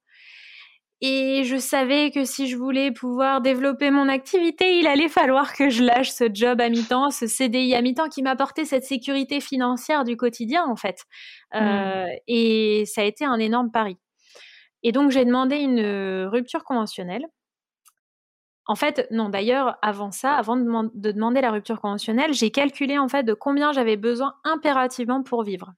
[1.00, 5.68] Et je savais que si je voulais pouvoir développer mon activité, il allait falloir que
[5.68, 10.04] je lâche ce job à mi-temps, ce CDI à mi-temps qui m'apportait cette sécurité financière
[10.04, 11.04] du quotidien en fait.
[11.52, 11.58] Mmh.
[11.58, 13.98] Euh, et ça a été un énorme pari.
[14.82, 17.26] Et donc j'ai demandé une rupture conventionnelle.
[18.66, 22.96] En fait, non, d'ailleurs, avant ça, avant de, de, demander la rupture conventionnelle, j'ai calculé
[22.98, 25.74] en fait de combien j'avais besoin impérativement pour vivre.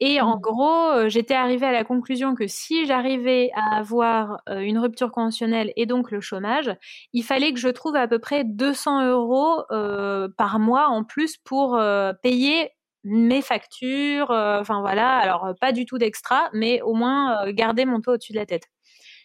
[0.00, 0.40] Et en mmh.
[0.40, 5.10] gros, euh, j'étais arrivée à la conclusion que si j'arrivais à avoir euh, une rupture
[5.10, 6.70] conventionnelle et donc le chômage,
[7.12, 11.36] il fallait que je trouve à peu près 200 euros euh, par mois en plus
[11.36, 11.80] pour
[12.22, 12.70] payer
[13.04, 14.30] mes factures.
[14.30, 18.38] Enfin voilà, alors pas du tout d'extra, mais au moins garder mon toit au-dessus de
[18.38, 18.68] la tête.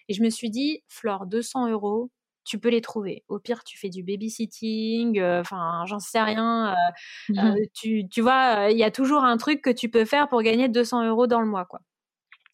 [0.09, 2.09] Et je me suis dit, Flore, 200 euros,
[2.45, 3.23] tu peux les trouver.
[3.27, 6.73] Au pire, tu fais du babysitting, euh, enfin, j'en sais rien.
[6.73, 10.05] Euh, euh, mmh tu, tu vois, il y a toujours un truc que tu peux
[10.05, 11.79] faire pour gagner 200 euros dans le mois, quoi.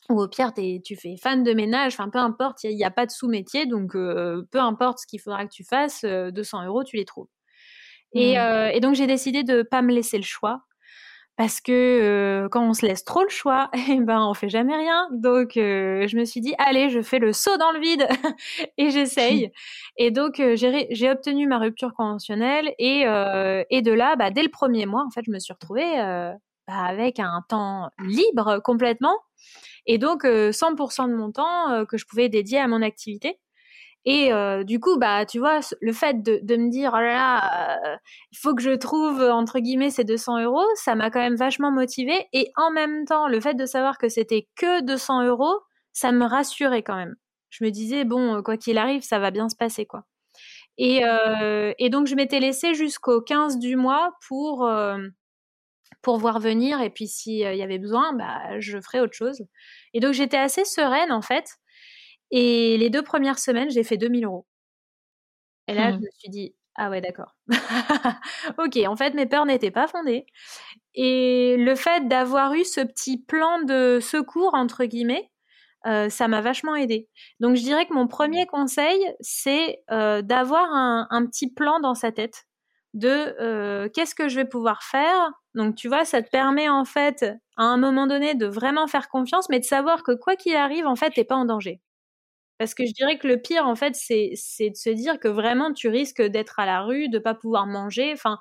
[0.09, 3.05] Ou au pire, tu fais fan de ménage, enfin, peu importe, il n'y a, pas
[3.05, 7.05] de sous-métier, donc peu importe ce qu'il faudra que tu fasses, 200 euros, tu les
[7.05, 7.27] trouves.
[8.13, 8.71] Et, mmh.
[8.73, 10.63] et donc, j'ai décidé de ne pas me laisser le choix
[11.39, 14.75] parce que euh, quand on se laisse trop le choix, eh ben on fait jamais
[14.75, 15.07] rien.
[15.13, 18.05] Donc euh, je me suis dit allez, je fais le saut dans le vide
[18.77, 19.49] et j'essaye.
[19.97, 23.03] et donc euh, j'ai obtenu ma rupture conventionnelle et,
[23.69, 25.95] et de là, bah, dès le premier mois, en fait, je me suis retrouvée
[26.67, 29.15] bah, avec un temps libre complètement
[29.85, 33.39] et donc 100% de mon temps que je pouvais dédier à mon activité.
[34.05, 37.93] Et euh, du coup, bah, tu vois, le fait de, me dire, oh là là,
[37.93, 37.97] euh,
[38.31, 41.71] il faut que je trouve, entre guillemets, ces 200 euros, ça m'a quand même vachement
[41.71, 42.27] motivée.
[42.33, 45.59] Et en même temps, le fait de savoir que c'était que 200 euros,
[45.93, 47.15] ça me rassurait quand même.
[47.49, 50.05] Je me disais, bon, quoi qu'il arrive, ça va bien se passer, quoi.
[50.79, 54.97] Et, euh, donc, je m'étais laissée jusqu'au 15 du mois pour, euh,
[56.01, 56.81] pour voir venir.
[56.81, 59.43] Et puis, s'il y avait besoin, bah, je ferais autre chose.
[59.93, 61.57] Et donc, j'étais assez sereine, en fait.
[62.31, 64.45] Et les deux premières semaines, j'ai fait 2000 euros.
[65.67, 66.01] Et là, je mmh.
[66.01, 67.35] me suis dit, ah ouais, d'accord.
[68.57, 70.25] ok, en fait, mes peurs n'étaient pas fondées.
[70.95, 75.29] Et le fait d'avoir eu ce petit plan de secours, entre guillemets,
[75.87, 77.07] euh, ça m'a vachement aidé.
[77.39, 81.95] Donc, je dirais que mon premier conseil, c'est euh, d'avoir un, un, petit plan dans
[81.95, 82.45] sa tête
[82.93, 85.31] de euh, qu'est-ce que je vais pouvoir faire.
[85.55, 87.23] Donc, tu vois, ça te permet en fait,
[87.57, 90.87] à un moment donné, de vraiment faire confiance, mais de savoir que quoi qu'il arrive,
[90.87, 91.81] en fait, t'es pas en danger.
[92.59, 94.31] Parce que je dirais que le pire, en fait, c'est
[94.69, 98.11] de se dire que vraiment, tu risques d'être à la rue, de pas pouvoir manger.
[98.11, 98.37] Enfin,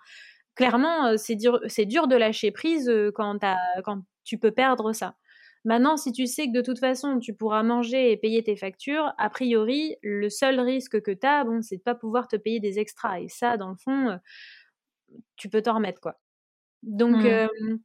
[0.57, 3.39] clairement, euh, c'est dur, dur de lâcher prise euh, quand,
[3.85, 5.15] quand tu peux perdre ça.
[5.65, 9.13] Maintenant, si tu sais que de toute façon, tu pourras manger et payer tes factures,
[9.19, 12.59] a priori, le seul risque que tu as, bon, c'est de pas pouvoir te payer
[12.59, 13.21] des extras.
[13.21, 14.17] Et ça, dans le fond, euh,
[15.37, 16.19] tu peux t'en remettre, quoi.
[16.83, 17.79] Donc, mmh.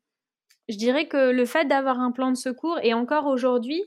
[0.70, 3.84] je dirais que le fait d'avoir un plan de secours, et encore aujourd'hui,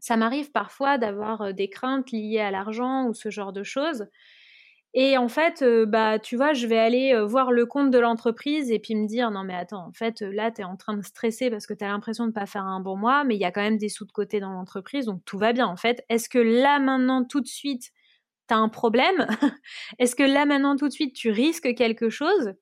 [0.00, 4.06] ça m'arrive parfois d'avoir des craintes liées à l'argent ou ce genre de choses.
[4.96, 8.78] Et en fait, bah, tu vois, je vais aller voir le compte de l'entreprise et
[8.78, 11.50] puis me dire, non mais attends, en fait, là, tu es en train de stresser
[11.50, 13.44] parce que tu as l'impression de ne pas faire un bon mois, mais il y
[13.44, 15.66] a quand même des sous de côté dans l'entreprise, donc tout va bien.
[15.66, 17.90] En fait, est-ce que là, maintenant, tout de suite,
[18.48, 19.26] tu as un problème?
[19.98, 22.54] Est-ce que là, maintenant, tout de suite, tu risques quelque chose?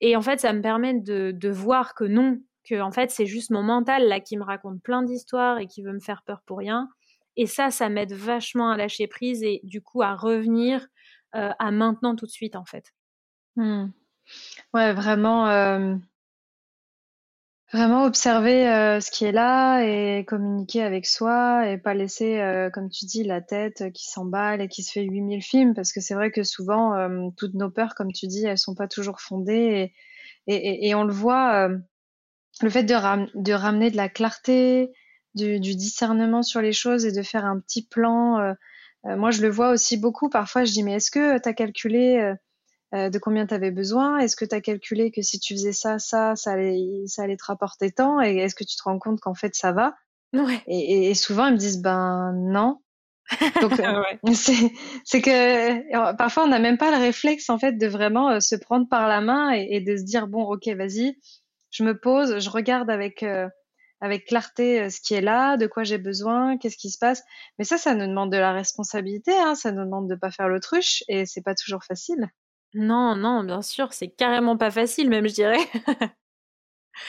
[0.00, 2.38] Et en fait, ça me permet de, de voir que non,
[2.74, 5.92] en fait c'est juste mon mental là qui me raconte plein d'histoires et qui veut
[5.92, 6.88] me faire peur pour rien.
[7.36, 10.86] Et ça, ça m'aide vachement à lâcher prise et du coup à revenir
[11.36, 12.84] euh, à maintenant tout de suite en fait.
[13.56, 13.86] Mmh.
[14.74, 15.94] Ouais, vraiment, euh,
[17.72, 22.90] vraiment observer euh, ce qui est là et communiquer avec soi et pas laisser, comme
[22.90, 26.14] tu dis, la tête qui s'emballe et qui se fait 8000 films parce que c'est
[26.14, 29.92] vrai que souvent, toutes nos peurs, comme tu dis, elles sont pas toujours fondées
[30.46, 31.70] et on le voit
[32.66, 32.94] le fait de,
[33.40, 34.92] de, ramener de la clarté,
[35.34, 38.38] du, du, discernement sur les choses et de faire un petit plan.
[38.38, 38.52] Euh,
[39.06, 40.28] euh, moi, je le vois aussi beaucoup.
[40.28, 42.34] Parfois, je dis, mais est-ce que tu as calculé
[42.94, 44.18] euh, de combien tu avais besoin?
[44.18, 47.36] Est-ce que tu as calculé que si tu faisais ça, ça, ça allait, ça allait
[47.36, 48.20] te rapporter tant?
[48.20, 49.94] Et est-ce que tu te rends compte qu'en fait, ça va?
[50.32, 50.62] Ouais.
[50.68, 52.80] et, et, souvent, ils me disent, ben non.
[53.60, 54.34] Donc, ouais.
[55.04, 58.88] c'est que parfois, on n'a même pas le réflexe, en fait, de vraiment se prendre
[58.88, 61.16] par la main et, et de se dire, bon, ok, vas-y,
[61.70, 63.48] je me pose, je regarde avec euh,
[64.00, 67.22] avec clarté euh, ce qui est là, de quoi j'ai besoin, qu'est-ce qui se passe.
[67.58, 70.48] Mais ça, ça nous demande de la responsabilité, hein, ça nous demande de pas faire
[70.48, 72.30] l'autruche et c'est pas toujours facile.
[72.72, 75.58] Non, non, bien sûr, c'est carrément pas facile, même je dirais.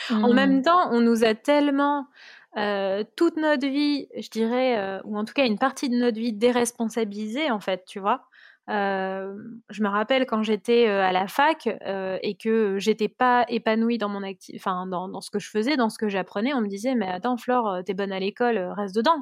[0.10, 0.36] En mmh.
[0.36, 2.08] même temps, on nous a tellement
[2.54, 7.52] toute notre vie, je dirais, ou en tout cas une partie de notre vie déresponsabilisée,
[7.52, 8.30] en fait, tu vois.
[8.68, 14.22] Je me rappelle quand j'étais à la fac et que j'étais pas épanouie dans mon
[14.56, 17.08] enfin dans, dans, ce que je faisais, dans ce que j'apprenais, on me disait mais
[17.08, 19.18] attends Flore, t'es bonne à l'école, reste dedans.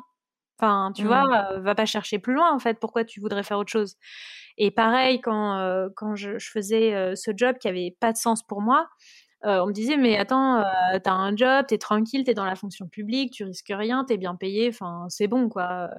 [0.62, 1.62] Enfin, tu vois, mmh.
[1.62, 2.80] va pas chercher plus loin en fait.
[2.80, 3.96] Pourquoi tu voudrais faire autre chose?
[4.58, 8.62] Et pareil quand quand je, je faisais ce job qui avait pas de sens pour
[8.62, 8.88] moi,
[9.44, 10.64] on me disait mais attends,
[11.04, 14.36] t'as un job, t'es tranquille, t'es dans la fonction publique, tu risques rien, t'es bien
[14.36, 15.90] payé, enfin c'est bon quoi.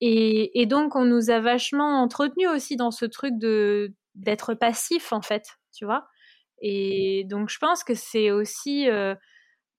[0.00, 5.22] Et, donc on nous a vachement entretenu aussi dans ce truc de d'être passif en
[5.22, 6.06] fait, tu vois.
[6.60, 8.88] Et donc je pense que c'est aussi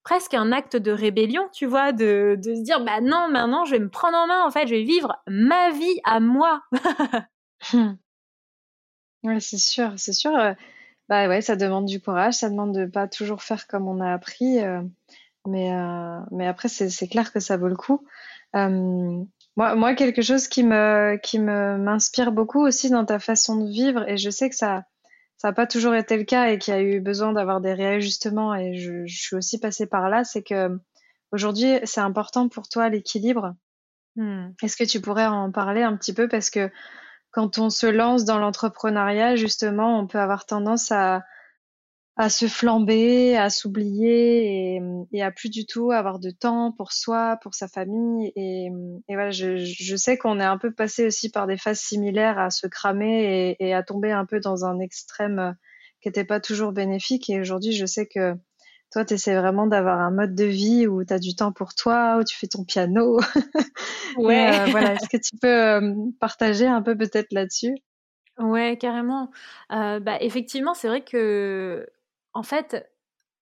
[0.03, 3.71] presque un acte de rébellion, tu vois, de, de, se dire bah non, maintenant je
[3.71, 6.61] vais me prendre en main en fait, je vais vivre ma vie à moi.
[9.23, 10.31] ouais, c'est sûr, c'est sûr.
[11.09, 14.11] Bah ouais, ça demande du courage, ça demande de pas toujours faire comme on a
[14.13, 14.81] appris, euh,
[15.47, 18.05] mais, euh, mais après, c'est clair que ça vaut le coup.
[18.55, 19.23] Euh,
[19.57, 23.69] moi, moi, quelque chose qui me, qui me, m'inspire beaucoup aussi dans ta façon de
[23.69, 24.83] vivre, et je sais que ça,
[25.37, 27.73] ça n'a pas toujours été le cas et qu'il y a eu besoin d'avoir des
[27.73, 30.79] réajustements, et je, je suis aussi passée par là, c'est que
[31.31, 33.55] aujourd'hui, c'est important pour toi l'équilibre.
[34.15, 34.49] Hmm.
[34.61, 36.27] Est-ce que tu pourrais en parler un petit peu?
[36.27, 36.71] Parce que
[37.31, 41.23] quand on se lance dans l'entrepreneuriat, justement, on peut avoir tendance à,
[42.17, 44.81] à se flamber, à s'oublier et,
[45.13, 48.31] et, à plus du tout avoir de temps pour soi, pour sa famille.
[48.35, 48.65] Et,
[49.07, 52.39] et voilà, je, je sais qu'on est un peu passé aussi par des phases similaires
[52.39, 55.55] à se cramer et, et à tomber un peu dans un extrême
[56.01, 57.29] qui n'était pas toujours bénéfique.
[57.29, 58.35] Et aujourd'hui, je sais que
[58.91, 61.73] toi, tu essaies vraiment d'avoir un mode de vie où tu as du temps pour
[61.75, 63.19] toi, où tu fais ton piano.
[64.17, 64.49] Ouais.
[64.49, 67.75] Euh, voilà, est-ce que tu peux euh, partager un peu peut-être là-dessus?
[68.39, 69.29] Ouais, carrément.
[69.71, 71.87] Euh, bah, effectivement, c'est vrai que,
[72.37, 72.87] en fait,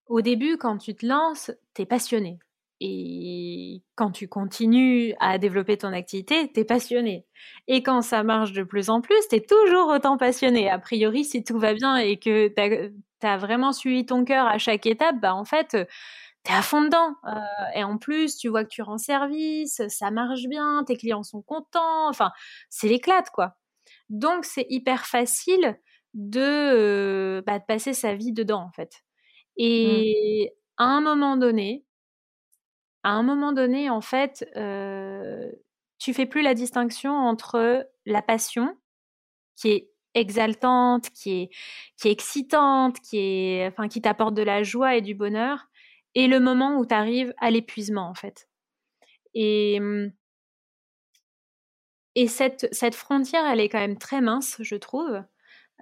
[0.08, 2.40] au début, quand tu te lances, tu es passionné.
[2.80, 7.26] Et quand tu continues à développer ton activité, tu es passionné.
[7.68, 10.70] Et quand ça marche de plus en plus, tu es toujours autant passionné.
[10.70, 14.58] A priori, si tout va bien et que tu as, vraiment suivi ton cœur à
[14.60, 15.72] chaque étape, bah en fait,
[16.46, 17.16] tu es à fond dedans.
[17.28, 17.40] Euh,
[17.76, 21.42] et en plus, tu vois que tu rends service, ça marche bien, tes clients sont
[21.42, 22.08] contents.
[22.08, 22.32] Enfin,
[22.70, 23.58] c'est l'éclate, quoi.
[24.08, 25.78] Donc, c'est hyper facile
[26.16, 29.04] de, bah, de passer sa vie dedans, en fait.
[29.58, 29.64] Mmh.
[29.64, 31.86] Et à un moment donné,
[33.04, 35.52] à un moment donné, en fait, euh,
[36.00, 38.76] tu fais plus la distinction entre la passion,
[39.56, 41.50] qui est exaltante, qui est,
[41.98, 45.68] qui est excitante, qui est, enfin, qui t'apporte de la joie et du bonheur,
[46.16, 48.50] et le moment où tu arrives à l'épuisement, en fait.
[49.36, 49.80] Et,
[52.16, 55.22] et cette, cette frontière, elle est quand même très mince, je trouve.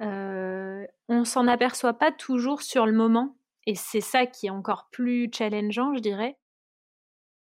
[0.02, 4.90] Euh, on s'en aperçoit pas toujours sur le moment, et c'est ça qui est encore
[4.92, 6.38] plus challengeant, je dirais.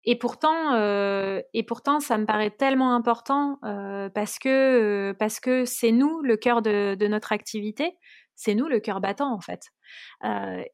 [0.05, 6.21] Et pourtant, euh, et pourtant, ça me paraît tellement important euh, parce que c'est nous
[6.21, 7.97] le cœur de, notre activité,
[8.35, 9.71] c'est nous le cœur battant en fait.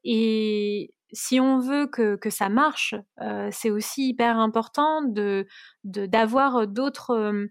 [0.04, 2.94] Et si on veut que, que ça marche,
[3.50, 5.46] c'est aussi hyper important de
[5.84, 7.48] d'avoir d'autres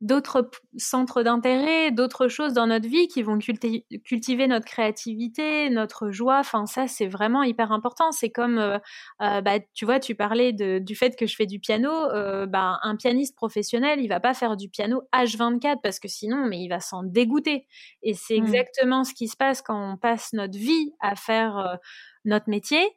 [0.00, 6.38] d'autres centres d'intérêt, d'autres choses dans notre vie qui vont cultiver notre créativité, notre joie.
[6.38, 8.10] Enfin, ça, c'est vraiment hyper important.
[8.10, 8.78] C'est comme, euh,
[9.20, 11.90] euh, bah, tu vois, tu parlais de, du fait que je fais du piano.
[11.90, 16.46] Euh, bah, un pianiste professionnel, il va pas faire du piano H24 parce que sinon,
[16.46, 17.66] mais il va s'en dégoûter.
[18.02, 18.44] Et c'est mmh.
[18.44, 21.78] exactement ce qui se passe quand on passe notre vie à faire
[22.24, 22.88] notre métier.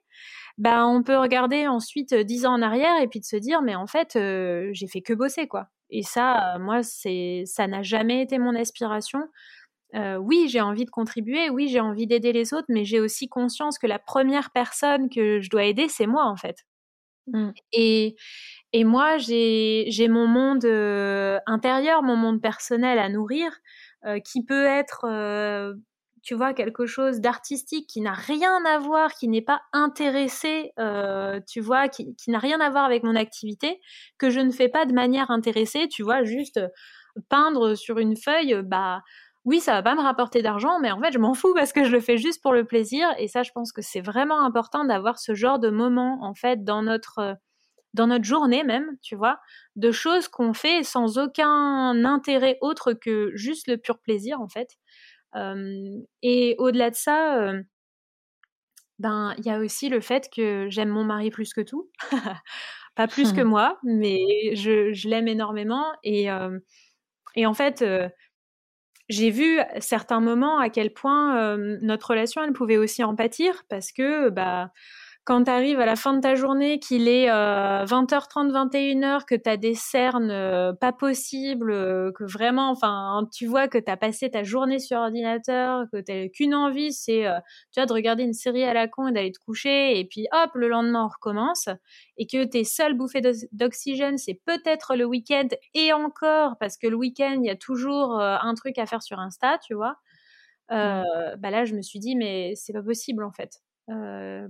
[0.58, 3.76] Bah, on peut regarder ensuite dix ans en arrière et puis de se dire, mais
[3.76, 5.68] en fait, j'ai fait que bosser, quoi.
[5.94, 9.22] Et ça, moi, c'est, ça n'a jamais été mon aspiration.
[9.94, 13.78] oui, j'ai envie de contribuer, oui, j'ai envie d'aider les autres, mais j'ai aussi conscience
[13.78, 16.58] que la première personne que je dois aider, c'est moi, en fait.
[17.28, 17.52] Mmh.
[17.74, 18.16] Et,
[18.74, 20.66] et moi, j'ai, j'ai mon monde
[21.46, 23.52] intérieur, mon monde personnel à nourrir,
[24.26, 25.06] qui peut être
[26.24, 31.40] tu vois, quelque chose d'artistique qui n'a rien à voir, qui n'est pas intéressé, euh,
[31.48, 33.82] tu vois, qui, n'a rien à voir avec mon activité,
[34.18, 36.62] que je ne fais pas de manière intéressée, tu vois, juste
[37.30, 39.02] peindre sur une feuille, bah
[39.46, 41.84] oui, ça va pas me rapporter d'argent, mais en fait, je m'en fous parce que
[41.84, 43.10] je le fais juste pour le plaisir.
[43.18, 46.64] Et ça, je pense que c'est vraiment important d'avoir ce genre de moment, en fait,
[46.64, 47.36] dans notre
[47.94, 49.40] dans notre journée même, tu vois,
[49.76, 54.70] de choses qu'on fait sans aucun intérêt autre que juste le pur plaisir, en fait
[56.22, 57.54] et au-delà de ça,
[59.00, 61.90] ben il y a aussi le fait que j'aime mon mari plus que tout,
[62.96, 66.28] pas plus que moi, mais je, je l'aime énormément et
[67.36, 67.84] et en fait
[69.10, 73.64] j'ai vu à certains moments à quel point notre relation elle pouvait aussi en pâtir
[73.70, 74.72] parce que bah
[75.26, 79.50] quand tu arrives à la fin de ta journée, qu'il est 20h30, 21h, que tu
[79.50, 81.74] as des cernes pas possibles,
[82.14, 86.30] que vraiment, enfin, tu vois que tu as passé ta journée sur ordinateur, que tu
[86.32, 87.26] qu'une envie, c'est
[87.72, 90.28] tu vois, de regarder une série à la con et d'aller te coucher, et puis
[90.32, 91.70] hop, le lendemain, on recommence,
[92.18, 96.96] et que tes seules bouffées d'oxygène, c'est peut-être le week-end, et encore, parce que le
[96.96, 99.98] week-end, il y a toujours un truc à faire sur Insta, tu vois.
[100.72, 103.62] Euh, bah là, je me suis dit, mais c'est pas possible en fait.
[103.90, 104.48] Euh,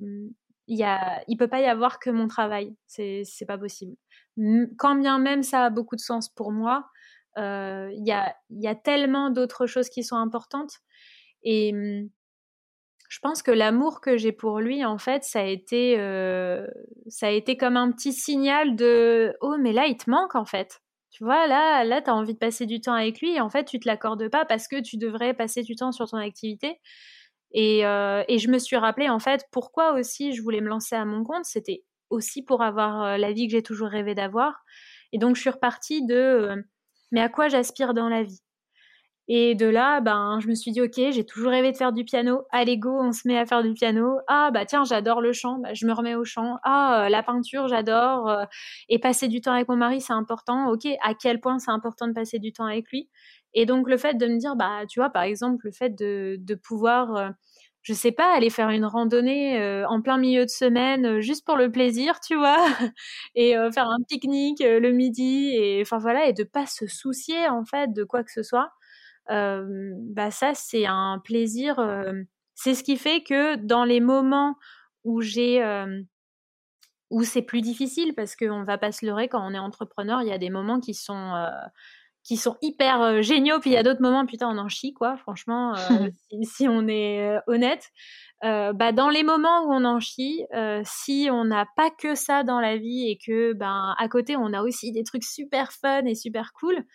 [0.67, 0.85] il
[1.27, 3.95] il peut pas y avoir que mon travail, c'est c'est pas possible.
[4.77, 6.89] Quand bien même ça a beaucoup de sens pour moi,
[7.37, 10.79] euh, il y a y a tellement d'autres choses qui sont importantes
[11.43, 11.73] et
[13.13, 16.65] je pense que l'amour que j'ai pour lui, en fait, ça a été, euh,
[17.21, 20.81] a été comme un petit signal de oh mais là il te manque en fait.
[21.11, 23.65] Tu vois, là, là, as envie de passer du temps avec lui et en fait,
[23.65, 26.79] tu te l'accordes pas parce que tu devrais passer du temps sur ton activité.
[27.53, 30.95] Et, euh, et je me suis rappelé, en fait, pourquoi aussi je voulais me lancer
[30.95, 31.45] à mon compte.
[31.45, 34.63] C'était aussi pour avoir euh, la vie que j'ai toujours rêvé d'avoir.
[35.11, 36.55] Et donc, je suis repartie de euh,
[37.11, 38.41] mais à quoi j'aspire dans la vie?
[39.29, 42.03] Et de là, ben, je me suis dit, ok, j'ai toujours rêvé de faire du
[42.03, 42.41] piano.
[42.51, 44.17] Allez, go, on se met à faire du piano.
[44.27, 45.59] Ah, bah tiens, j'adore le chant.
[45.59, 46.57] Bah, je me remets au chant.
[46.63, 48.29] Ah, euh, la peinture, j'adore.
[48.29, 48.45] Euh,
[48.89, 50.69] et passer du temps avec mon mari, c'est important.
[50.69, 53.09] Ok, à quel point c'est important de passer du temps avec lui?
[53.53, 56.55] Et donc, le fait de me dire, bah, tu vois, par exemple, le fait de,
[56.55, 57.29] pouvoir, euh,
[57.81, 61.71] je sais pas, aller faire une randonnée en plein milieu de semaine, juste pour le
[61.71, 62.57] plaisir, tu vois,
[63.35, 67.65] et faire un pique-nique le midi, et enfin voilà, et de pas se soucier, en
[67.65, 68.71] fait, de quoi que ce soit
[69.29, 71.79] bah ça c'est un plaisir.
[72.55, 74.55] c'est ce qui fait que dans les moments
[75.03, 75.63] où j'ai
[77.09, 80.27] où c'est plus difficile parce qu'on va pas se leurrer quand on est entrepreneur, il
[80.27, 81.33] y a des moments qui sont
[82.23, 85.17] qui sont hyper géniaux, puis il y a d'autres moments, putain, on en chie, quoi,
[85.17, 85.75] franchement,
[86.31, 87.89] si, si, on est honnête.
[88.41, 90.45] bah, dans les moments où on en chie,
[90.85, 94.53] si on n'a pas que ça dans la vie et que, ben, à côté, on
[94.53, 96.85] a aussi des trucs super fun et super cool,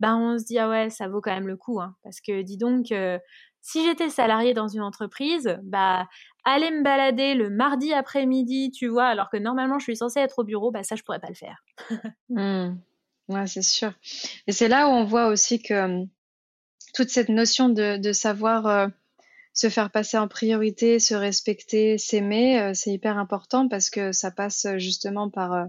[0.00, 2.42] ben on se dit ah ouais ça vaut quand même le coup hein, parce que
[2.42, 3.18] dis donc euh,
[3.60, 6.08] si j'étais salarié dans une entreprise bah
[6.44, 10.40] aller me balader le mardi après-midi tu vois alors que normalement je suis censée être
[10.40, 11.62] au bureau bah ça je pourrais pas le faire.
[12.30, 12.76] Mmh.
[13.28, 13.92] ouais c'est sûr.
[14.46, 16.08] Et c'est là où on voit aussi que hum,
[16.94, 18.86] toute cette notion de, savoir euh,
[19.52, 24.30] se faire passer en priorité se respecter s'aimer euh, c'est hyper important parce que ça
[24.30, 25.66] passe justement par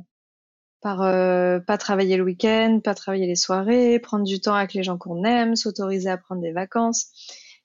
[0.81, 4.83] par euh, pas travailler le week-end, pas travailler les soirées, prendre du temps avec les
[4.83, 7.07] gens qu'on aime, s'autoriser à prendre des vacances.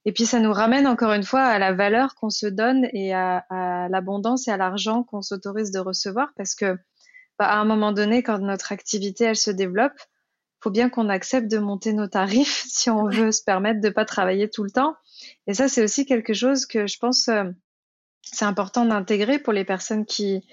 [0.05, 3.13] Et puis ça nous ramène encore une fois à la valeur qu'on se donne et
[3.13, 3.45] à,
[3.91, 6.77] l'abondance et à l'argent qu'on s'autorise de recevoir parce que
[7.39, 9.99] bah, à un moment donné, quand notre activité elle se développe,
[10.61, 14.05] faut bien qu'on accepte de monter nos tarifs si on veut se permettre de pas
[14.05, 14.95] travailler tout le temps.
[15.47, 17.45] Et ça c'est aussi quelque chose que je pense euh,
[18.33, 20.45] c'est important d'intégrer pour les personnes qui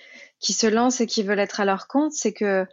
[0.44, 2.68] qui se lancent et qui veulent être à leur compte, c'est que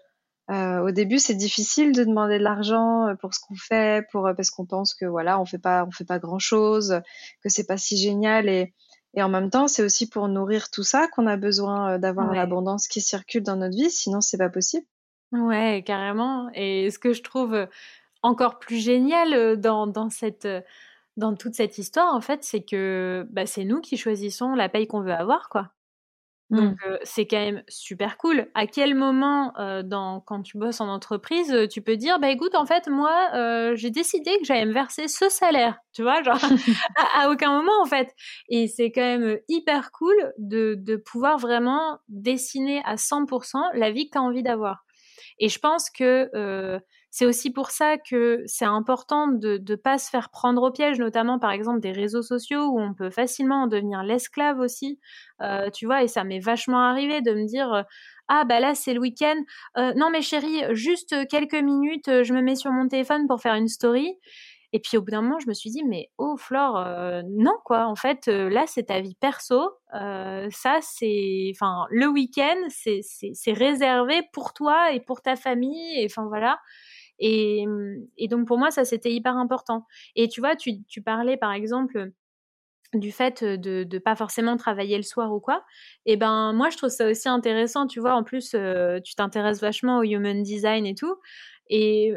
[0.50, 4.26] euh, au début c'est difficile de demander de l'argent euh, pour ce qu'on fait, pour
[4.26, 7.00] euh, parce qu'on pense que voilà on fait pas on fait pas grand chose,
[7.42, 8.74] que c'est pas si génial et
[9.14, 12.88] et en même temps c'est aussi pour nourrir tout ça qu'on a besoin d'avoir l'abondance
[12.88, 14.87] qui circule dans notre vie, sinon c'est pas possible.
[15.33, 16.50] Ouais carrément.
[16.54, 17.68] Et ce que je trouve
[18.22, 20.48] encore plus génial dans dans cette
[21.16, 24.87] dans toute cette histoire, en fait, c'est que bah, c'est nous qui choisissons la paye
[24.87, 25.70] qu'on veut avoir, quoi.
[26.50, 26.98] Donc mmh.
[27.04, 28.48] c'est quand même super cool.
[28.54, 29.52] À quel moment,
[29.84, 33.90] dans, quand tu bosses en entreprise, tu peux dire, bah écoute, en fait, moi, j'ai
[33.90, 36.38] décidé que j'allais me verser ce salaire, tu vois, genre
[37.14, 38.14] à, aucun moment en fait.
[38.48, 44.06] Et c'est quand même hyper cool de, de pouvoir vraiment dessiner à 100% la vie
[44.06, 44.84] que tu as envie d'avoir.
[45.38, 50.08] Et je pense que c'est aussi pour ça que c'est important de ne pas se
[50.10, 53.66] faire prendre au piège, notamment par exemple des réseaux sociaux où on peut facilement en
[53.66, 55.00] devenir l'esclave aussi.
[55.42, 57.82] Euh, tu vois, et ça m'est vachement arrivé de me dire euh,
[58.28, 59.36] ah bah là c'est le week-end.
[59.76, 63.54] Euh, non mais chérie, juste quelques minutes, je me mets sur mon téléphone pour faire
[63.54, 64.14] une story.
[64.72, 66.78] Et puis au bout d'un moment, je me suis dit, mais oh Flore,
[67.28, 73.52] non quoi, en fait, là c'est ta vie perso, ça c'est, enfin, le week-end c'est
[73.52, 76.61] réservé pour toi et pour ta famille, et enfin voilà.
[77.20, 77.64] Et,
[78.18, 79.86] et donc pour moi, ça c'était hyper important.
[80.16, 82.12] Et tu vois, tu, tu parlais par exemple
[82.94, 85.62] du fait de ne pas forcément travailler le soir ou quoi,
[86.06, 88.56] et ben moi je trouve ça aussi intéressant, tu vois, en plus
[89.04, 91.14] tu t'intéresses vachement au human design et tout,
[91.72, 92.14] et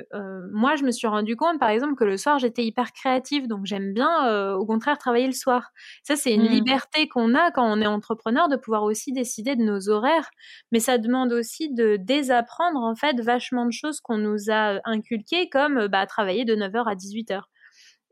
[0.52, 3.66] moi, je me suis rendu compte, par exemple, que le soir, j'étais hyper créative, donc
[3.66, 5.70] j'aime bien, au contraire, travailler le soir.
[6.04, 6.54] Ça, c'est une mmh.
[6.54, 10.30] liberté qu'on a quand on est entrepreneur de pouvoir aussi décider de nos horaires,
[10.72, 15.50] mais ça demande aussi de désapprendre en fait vachement de choses qu'on nous a inculquées,
[15.50, 17.44] comme bah, travailler de 9h à 18h.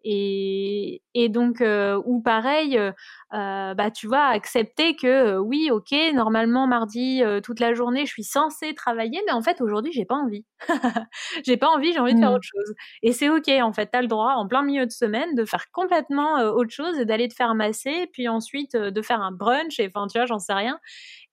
[0.04, 2.92] Et, et donc, euh, ou pareil, euh,
[3.32, 8.74] bah, tu vois, accepter que oui, ok, normalement, mardi, toute la journée, je suis censée
[8.74, 10.46] travailler, mais en fait, aujourd'hui, j'ai pas envie.
[11.46, 12.36] j'ai pas envie, j'ai envie de faire mmh.
[12.36, 12.74] autre chose.
[13.04, 15.46] Et c'est ok, en fait, tu as le droit, en plein milieu de semaine, de
[15.46, 19.80] faire complètement autre chose et d'aller te faire masser, puis ensuite de faire un brunch,
[19.80, 20.80] et enfin, tu vois, j'en sais rien.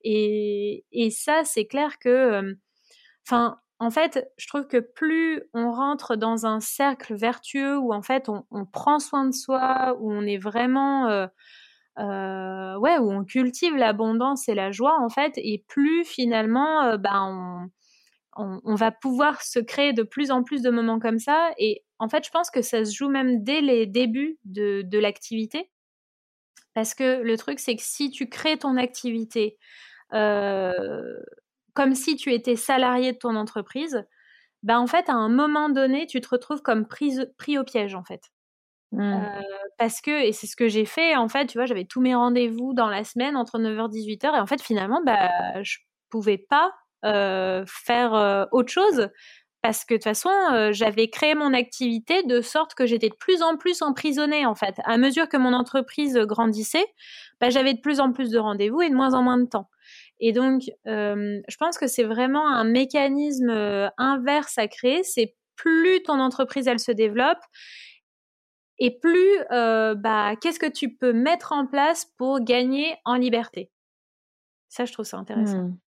[0.05, 2.55] Et, et ça, c'est clair que,
[3.27, 8.03] enfin, en fait, je trouve que plus on rentre dans un cercle vertueux où en
[8.03, 11.27] fait on, prend soin de soi, où on est vraiment, euh,
[12.01, 16.97] euh, ouais, où on cultive l'abondance et la joie en fait, et plus finalement, euh,
[16.97, 17.23] bah,
[18.37, 21.51] on, va pouvoir se créer de plus en plus de moments comme ça.
[21.59, 24.99] Et en fait, je pense que ça se joue même dès les débuts de, de
[24.99, 25.71] l'activité,
[26.75, 29.57] parce que le truc c'est que si tu crées ton activité
[31.79, 34.05] comme si tu étais salarié de ton entreprise,
[34.65, 37.95] bah en fait, à un moment donné, tu te retrouves comme prise, pris au piège,
[37.95, 38.21] en fait.
[38.91, 39.01] Mmh.
[39.01, 39.43] Euh,
[39.79, 42.17] parce que, et c'est ce que j'ai fait, en fait, tu vois, j'avais tous mes
[42.17, 45.79] rendez-vous dans la semaine entre 9h et 18h, et en fait, finalement, bah, je
[46.11, 46.73] pouvais pas
[47.05, 49.09] euh, faire euh, autre chose
[49.63, 50.31] parce que de toute façon,
[50.71, 54.77] j'avais créé mon activité de sorte que j'étais de plus en plus emprisonnée en fait.
[54.85, 56.87] À mesure que mon entreprise grandissait,
[57.41, 59.69] bah, j'avais de plus en plus de rendez-vous et de moins en moins de temps.
[60.21, 65.05] Et donc, euh, je pense que c'est vraiment un mécanisme euh, inverse à créer.
[65.05, 67.39] C'est plus ton entreprise, elle se développe,
[68.79, 73.71] et plus, euh, bah, qu'est-ce que tu peux mettre en place pour gagner en liberté.
[74.69, 75.65] Ça, je trouve ça intéressant.
[75.65, 75.79] Mmh.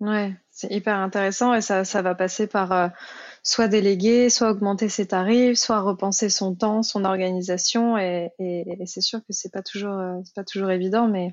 [0.00, 2.92] Ouais, c'est hyper intéressant et ça, ça va passer par
[3.42, 8.30] soit déléguer, soit augmenter ses tarifs, soit repenser son temps, son organisation et,
[8.86, 11.32] c'est sûr que c'est pas toujours, c'est pas toujours évident, mais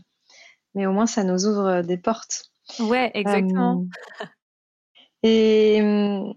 [0.75, 2.51] mais au moins ça nous ouvre euh, des portes.
[2.79, 3.85] Ouais, exactement.
[4.21, 4.25] Euh,
[5.23, 6.33] et hum,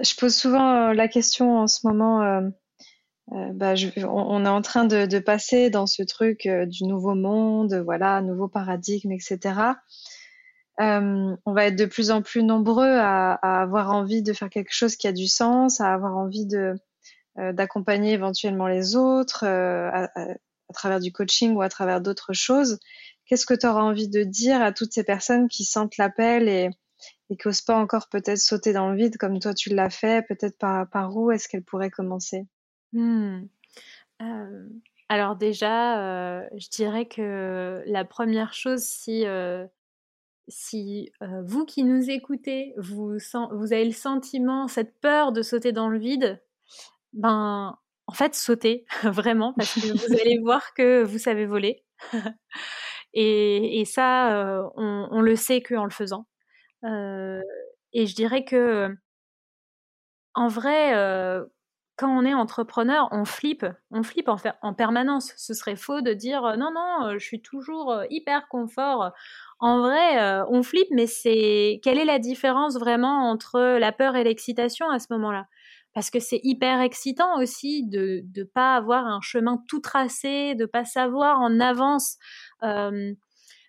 [0.00, 2.42] je pose souvent euh, la question en ce moment.
[3.28, 3.74] bah,
[4.06, 9.12] on, est en train de, passer dans ce truc du nouveau monde, voilà, nouveau paradigme,
[9.12, 9.72] etc.
[10.78, 14.96] on va être de plus en plus nombreux à, avoir envie de faire quelque chose
[14.96, 16.74] qui a du sens, à avoir envie de
[17.36, 20.08] d'accompagner éventuellement les autres à,
[20.74, 22.78] travers du coaching ou à travers d'autres choses.
[23.26, 26.70] Qu'est-ce que tu auras envie de dire à toutes ces personnes qui sentent l'appel et,
[27.30, 30.26] et qui n'osent pas encore peut-être sauter dans le vide comme toi tu l'as fait?
[30.26, 32.46] Peut-être par, par où est-ce qu'elles pourraient commencer?
[32.92, 33.46] Mmh.
[34.22, 34.68] euh,
[35.08, 39.66] Alors déjà, euh, je dirais que la première chose, si, euh,
[40.48, 41.10] si
[41.44, 43.16] vous qui nous écoutez, vous,
[43.52, 46.42] vous avez le sentiment, cette peur de sauter dans le vide,
[47.14, 51.84] ben en fait, sautez vraiment parce que vous allez voir que vous savez voler.
[53.14, 56.26] Et, ça, euh, on, le sait qu'en le faisant.
[56.84, 57.40] Euh,
[57.92, 58.96] et je dirais que,
[60.34, 61.44] en vrai, euh,
[61.96, 65.32] quand on est entrepreneur, on flippe, on flippe en, en permanence.
[65.36, 69.12] Ce serait faux de dire non, non, je suis toujours hyper confort.
[69.60, 74.24] En vrai, on flippe, mais c'est quelle est la différence vraiment entre la peur et
[74.24, 75.46] l'excitation à ce moment-là?
[75.94, 80.66] Parce que c'est hyper excitant aussi de ne pas avoir un chemin tout tracé, de
[80.66, 82.18] pas savoir en avance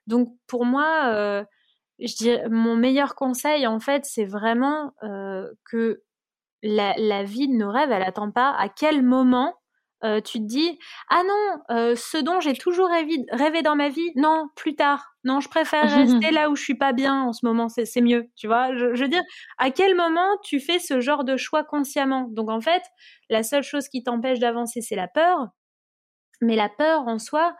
[0.08, 1.46] donc pour moi,
[2.00, 4.94] dirais, mon meilleur conseil, en fait, c'est vraiment
[5.66, 6.04] que
[6.64, 9.54] la, vie de nos rêves, elle attend pas à quel moment
[10.24, 10.78] tu te dis
[11.10, 15.50] ah non ce dont j'ai toujours rêvé, dans ma vie non plus tard non je
[15.50, 18.76] préfère rester là où je suis pas bien en ce moment c'est mieux tu vois
[18.76, 19.24] je, je, veux dire
[19.58, 22.28] à quel moment tu fais ce genre de choix consciemment?
[22.32, 22.84] Donc en fait
[23.30, 25.48] la seule chose qui t'empêche d'avancer c'est la peur
[26.42, 27.56] mais la peur en soi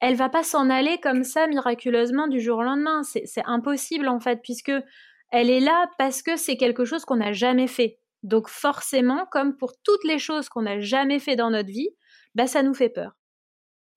[0.00, 3.02] elle va pas s'en aller comme ça miraculeusement du jour au lendemain.
[3.02, 4.72] C'est impossible en fait, puisque
[5.30, 7.98] elle est là parce que c'est quelque chose qu'on n'a jamais fait.
[8.22, 11.90] Donc forcément, comme pour toutes les choses qu'on n'a jamais fait dans notre vie,
[12.34, 13.16] bah ça nous fait peur.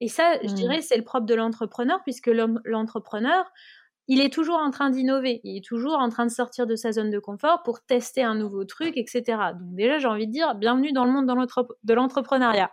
[0.00, 0.54] Et ça, je mmh.
[0.54, 2.30] dirais, c'est le propre de l'entrepreneur, puisque
[2.64, 3.50] l'entrepreneur,
[4.06, 6.92] il est toujours en train d'innover, il est toujours en train de sortir de sa
[6.92, 9.22] zone de confort pour tester un nouveau truc, etc.
[9.58, 12.70] Donc déjà, j'ai envie de dire, bienvenue dans le monde de l'entrepreneuriat.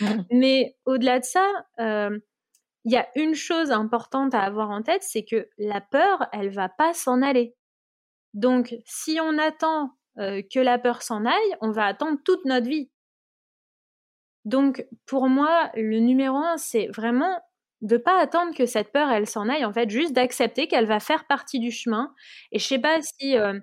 [0.00, 0.06] Mmh.
[0.30, 1.46] Mais au-delà de ça,
[1.80, 2.16] euh,
[2.84, 6.50] il y a une chose importante à avoir en tête, c'est que la peur, elle
[6.50, 7.54] va pas s'en aller.
[8.34, 12.68] Donc, si on attend euh, que la peur s'en aille, on va attendre toute notre
[12.68, 12.90] vie.
[14.44, 17.40] Donc, pour moi, le numéro un, c'est vraiment
[17.80, 21.00] de pas attendre que cette peur, elle s'en aille, en fait, juste d'accepter qu'elle va
[21.00, 22.14] faire partie du chemin.
[22.52, 23.58] Et je sais pas si, euh,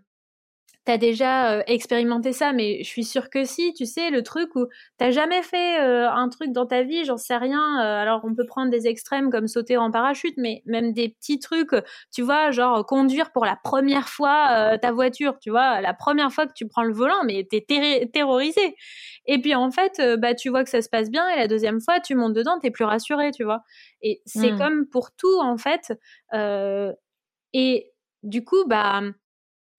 [0.89, 4.55] t'as déjà euh, expérimenté ça, mais je suis sûre que si, tu sais, le truc
[4.55, 4.65] où
[4.97, 7.79] t'as jamais fait euh, un truc dans ta vie, j'en sais rien.
[7.79, 11.37] Euh, alors on peut prendre des extrêmes comme sauter en parachute, mais même des petits
[11.37, 11.75] trucs,
[12.11, 16.47] tu vois, genre conduire pour la première fois ta voiture, tu vois, la première fois
[16.47, 17.63] que tu prends le volant, mais t'es
[18.11, 18.75] terrorisé.
[19.27, 21.81] Et puis en fait, bah tu vois que ça se passe bien, et la deuxième
[21.81, 23.61] fois, tu montes dedans, t'es plus rassuré, tu vois.
[24.01, 24.57] Et c'est mmh.
[24.57, 25.93] comme pour tout en fait.
[27.53, 27.91] et
[28.23, 29.01] du coup, bah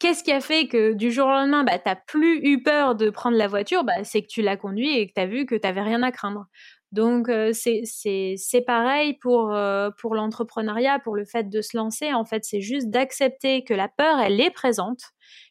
[0.01, 3.11] Qu'est-ce qui a fait que du jour au lendemain, bah, t'as plus eu peur de
[3.11, 3.84] prendre la voiture?
[3.84, 6.03] Bah, C'est que tu l'as conduit et que tu as vu que tu n'avais rien
[6.03, 6.46] à craindre.
[6.90, 12.14] Donc euh, c'est pareil pour, euh, pour l'entrepreneuriat, pour le fait de se lancer.
[12.14, 15.03] En fait, c'est juste d'accepter que la peur, elle est présente,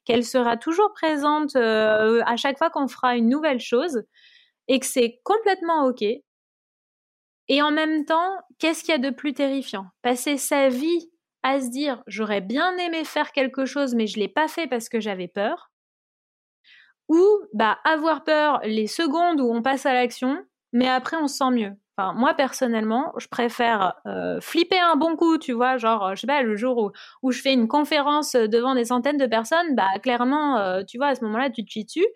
[0.03, 4.01] qu'elle sera toujours présente euh, à chaque fois qu'on fera une nouvelle chose
[4.67, 6.03] et que c'est complètement OK.
[7.47, 9.85] Et en même temps, qu'est-ce qu'il y a de plus terrifiant?
[10.01, 11.09] Passer sa vie
[11.43, 14.89] à se dire j'aurais bien aimé faire quelque chose mais je l'ai pas fait parce
[14.89, 15.71] que j'avais peur
[17.07, 21.37] ou bah avoir peur les secondes où on passe à l'action mais après on se
[21.37, 21.71] sent mieux.
[21.97, 26.27] Enfin, moi personnellement, je préfère euh, flipper un bon coup, tu vois, genre je sais
[26.27, 26.91] pas le jour où,
[27.23, 31.07] où je fais une conférence devant des centaines de personnes, bah clairement, euh, tu vois,
[31.07, 32.07] à ce moment-là, tu te chies dessus.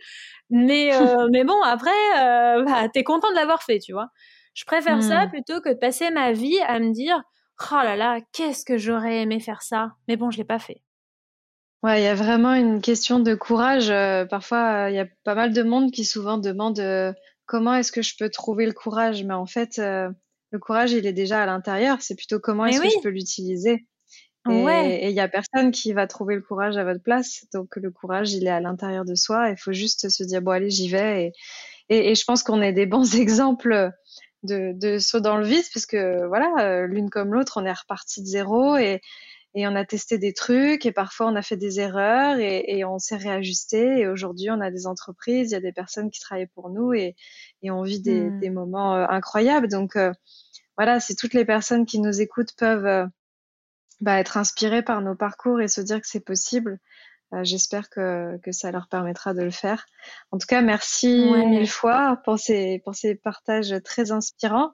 [0.49, 4.07] Mais euh, mais bon, après, bah, t'es content de l'avoir fait, tu vois.
[4.53, 5.29] Je préfère ça mmh.
[5.31, 7.21] plutôt que de passer ma vie à me dire
[7.59, 10.81] oh là là, qu'est-ce que j'aurais aimé faire ça, mais bon, je l'ai pas fait.
[11.83, 13.89] Ouais, il y a vraiment une question de courage.
[13.89, 17.11] Euh, parfois, il y a pas mal de monde qui souvent demande euh,
[17.45, 20.09] comment est-ce que je peux trouver le courage, mais en fait, euh,
[20.51, 21.97] le courage, il est déjà à l'intérieur.
[22.01, 23.85] C'est plutôt comment est-ce que je peux l'utiliser.
[24.49, 27.45] Et il y a personne qui va trouver le courage à votre place.
[27.53, 29.49] Donc le courage, il est à l'intérieur de soi.
[29.49, 31.27] Il faut juste se dire bon allez, j'y vais.
[31.89, 33.91] Et, et, et je pense qu'on est des bons exemples
[34.43, 37.73] de, de saut dans le vide parce que voilà, euh, l'une comme l'autre, on est
[37.73, 39.01] reparti de zéro et,
[39.55, 42.85] et on a testé des trucs et parfois on a fait des erreurs et, et
[42.85, 46.19] on s'est réajusté et aujourd'hui on a des entreprises, il y a des personnes qui
[46.19, 47.15] travaillent pour nous et,
[47.61, 48.39] et on vit des, hmm.
[48.39, 49.67] des moments euh, incroyables.
[49.67, 50.11] Donc euh,
[50.77, 53.07] voilà, si toutes les personnes qui nous écoutent peuvent
[54.01, 56.79] bah, être inspirées par nos parcours et se dire que c'est possible,
[57.41, 59.85] j'espère que, que, ça leur permettra de le faire.
[60.31, 64.71] En tout cas, merci mille fois pour ces, pour ces partages très inspirants.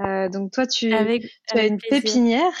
[0.00, 2.52] Euh, donc toi, tu, tu as une pépinière.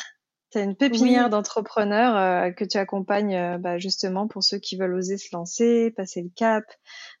[0.50, 4.76] Tu as une pépinière d'entrepreneurs euh, que tu accompagnes euh, bah, justement pour ceux qui
[4.76, 6.64] veulent oser se lancer, passer le cap.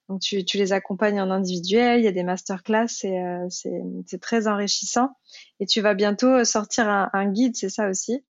[0.08, 4.48] Donc tu, tu les accompagnes en individuel, il y a des masterclass, euh, c'est très
[4.48, 5.10] enrichissant.
[5.60, 8.24] Et tu vas bientôt sortir un, un guide, c'est ça aussi?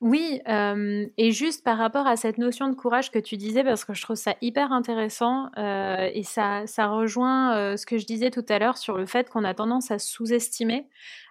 [0.00, 3.94] Oui, et juste par rapport à cette notion de courage que tu disais, parce que
[3.94, 8.58] je trouve ça hyper intéressant, et ça ça rejoint, ce que je disais tout à
[8.58, 10.88] l'heure sur le fait qu'on a tendance à sous-estimer.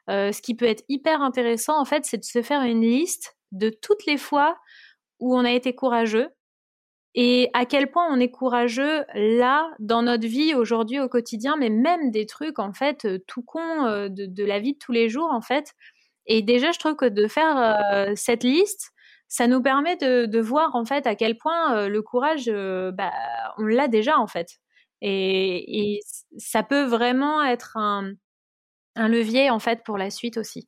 [0.10, 3.70] ce qui peut être hyper intéressant, en fait, c'est de se faire une liste de
[3.70, 4.58] toutes les fois
[5.20, 6.30] où on a été courageux
[7.16, 11.70] et à quel point on est courageux là, dans notre vie, aujourd'hui, au quotidien, mais
[11.70, 13.62] même des trucs, en fait, tout con,
[14.10, 15.74] de de la vie de tous les jours, en fait.
[16.28, 18.92] Et déjà, je trouve que de faire euh, cette liste,
[19.28, 22.92] ça nous permet de, de, voir en fait à quel point euh, le courage, euh,
[22.92, 23.12] bah,
[23.58, 24.50] on l'a déjà en fait.
[25.02, 26.00] Et, et,
[26.38, 28.14] ça peut vraiment être un,
[28.96, 30.68] un, levier en fait pour la suite aussi.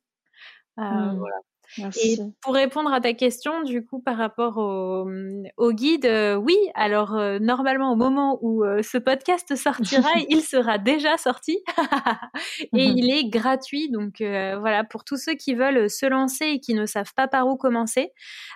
[0.76, 1.16] Mmh.
[1.18, 1.36] Voilà.
[1.76, 5.08] Et pour répondre à ta question, du coup, par rapport au,
[5.56, 10.42] au guide, euh, oui, alors euh, normalement, au moment où euh, ce podcast sortira, il
[10.42, 11.58] sera déjà sorti
[12.72, 13.90] et mmh il est gratuit.
[13.90, 17.46] Donc voilà, pour tous ceux qui veulent se lancer et qui ne savent pas par
[17.46, 18.12] où commencer,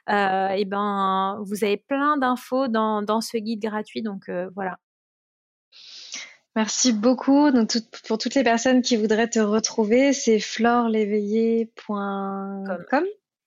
[0.09, 4.03] et eh ben, vous avez plein d'infos dans, dans ce guide gratuit.
[4.03, 4.79] Donc voilà.
[6.55, 7.51] Merci beaucoup.
[7.51, 7.73] Donc,
[8.07, 10.39] pour toutes les personnes qui voudraient te retrouver, c'est.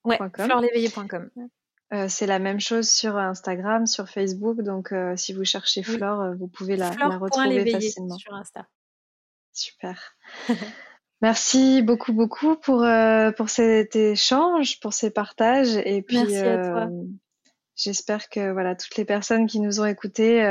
[0.04, 1.30] Ouais, floreléveillé.com.
[1.94, 4.62] Euh, c'est la même chose sur Instagram, sur Facebook.
[4.62, 8.18] Donc, euh, si vous cherchez Flore, euh, vous pouvez la, la retrouver facilement.
[8.18, 8.68] Sur Insta.
[9.54, 10.16] Super.
[11.22, 12.86] Merci beaucoup, beaucoup pour,
[13.38, 15.78] pour cet échange, pour ces partages.
[15.78, 16.90] Et puis, Merci à toi.
[17.76, 20.44] j'espère que voilà, toutes les personnes qui nous ont écoutés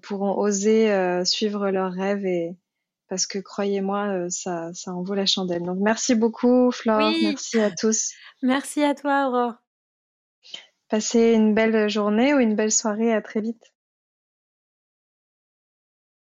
[0.00, 2.56] pourront oser euh, suivre leurs rêves et
[3.08, 5.62] parce que croyez-moi, euh, ça, ça en vaut la chandelle.
[5.62, 7.12] Donc merci beaucoup, Flore.
[7.22, 8.12] Merci à tous.
[8.42, 9.54] Merci à toi, Aurore.
[10.88, 13.12] Passez une belle journée ou une belle soirée.
[13.12, 13.73] À très vite.